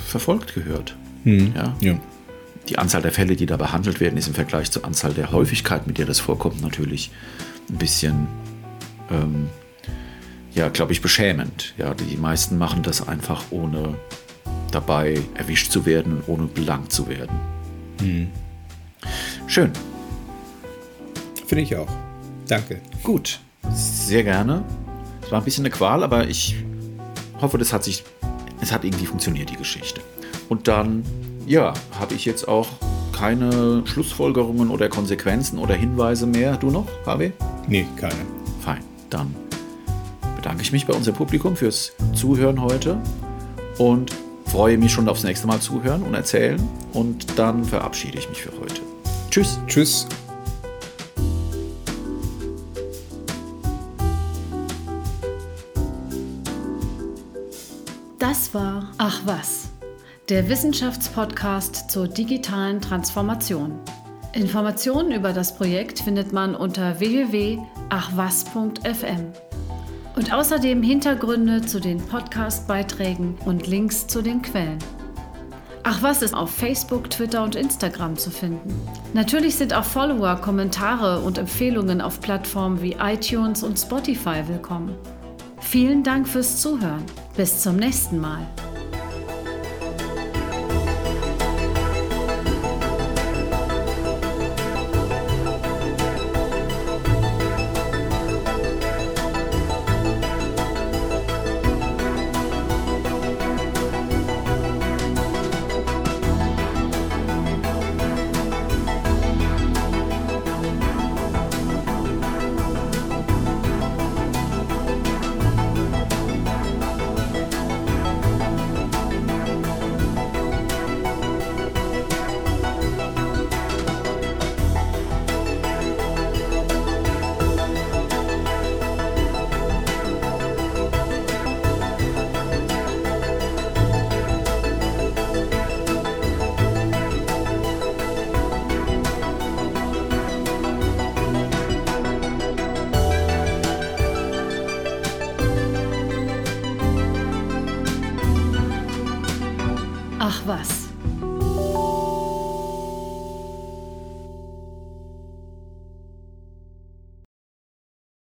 [0.07, 0.95] verfolgt gehört.
[1.25, 1.55] Mhm.
[1.57, 1.75] Ja?
[1.81, 2.01] ja.
[2.69, 5.87] Die Anzahl der Fälle, die da behandelt werden, ist im Vergleich zur Anzahl der Häufigkeit,
[5.87, 7.11] mit der das vorkommt, natürlich
[7.71, 8.27] ein bisschen,
[9.11, 9.49] ähm,
[10.53, 11.75] ja, glaube ich, beschämend.
[11.79, 13.95] Ja, die meisten machen das einfach ohne
[14.71, 17.39] dabei erwischt zu werden ohne belangt zu werden.
[18.01, 18.29] Mhm.
[19.47, 19.73] Schön.
[21.47, 21.89] Finde ich auch.
[22.47, 22.81] Danke.
[23.03, 23.41] Gut,
[23.73, 24.65] sehr gerne.
[25.23, 26.57] Es war ein bisschen eine Qual, aber ich
[27.41, 28.05] hoffe, das hat sich,
[28.61, 30.01] es hat irgendwie funktioniert, die Geschichte.
[30.49, 31.05] Und dann,
[31.47, 32.69] ja, habe ich jetzt auch
[33.13, 36.57] keine Schlussfolgerungen oder Konsequenzen oder Hinweise mehr.
[36.57, 37.33] Du noch, Harvey?
[37.69, 38.15] Nee, keine.
[38.61, 38.81] Fein.
[39.11, 39.35] Dann
[40.41, 42.97] bedanke ich mich bei unserem Publikum fürs Zuhören heute
[43.77, 44.11] und
[44.47, 46.59] freue mich schon aufs nächste Mal zuhören und erzählen.
[46.95, 48.81] Und dann verabschiede ich mich für heute.
[49.31, 49.61] Tschüss.
[49.67, 50.07] Tschüss.
[58.19, 59.69] Das war Ach was,
[60.31, 63.79] der Wissenschaftspodcast zur digitalen Transformation.
[64.33, 67.61] Informationen über das Projekt findet man unter www.achwas.fm
[70.21, 74.77] und außerdem Hintergründe zu den Podcast-Beiträgen und Links zu den Quellen.
[75.83, 78.71] Ach was ist auf Facebook, Twitter und Instagram zu finden.
[79.15, 84.95] Natürlich sind auch Follower, Kommentare und Empfehlungen auf Plattformen wie iTunes und Spotify willkommen.
[85.59, 87.03] Vielen Dank fürs Zuhören.
[87.35, 88.47] Bis zum nächsten Mal.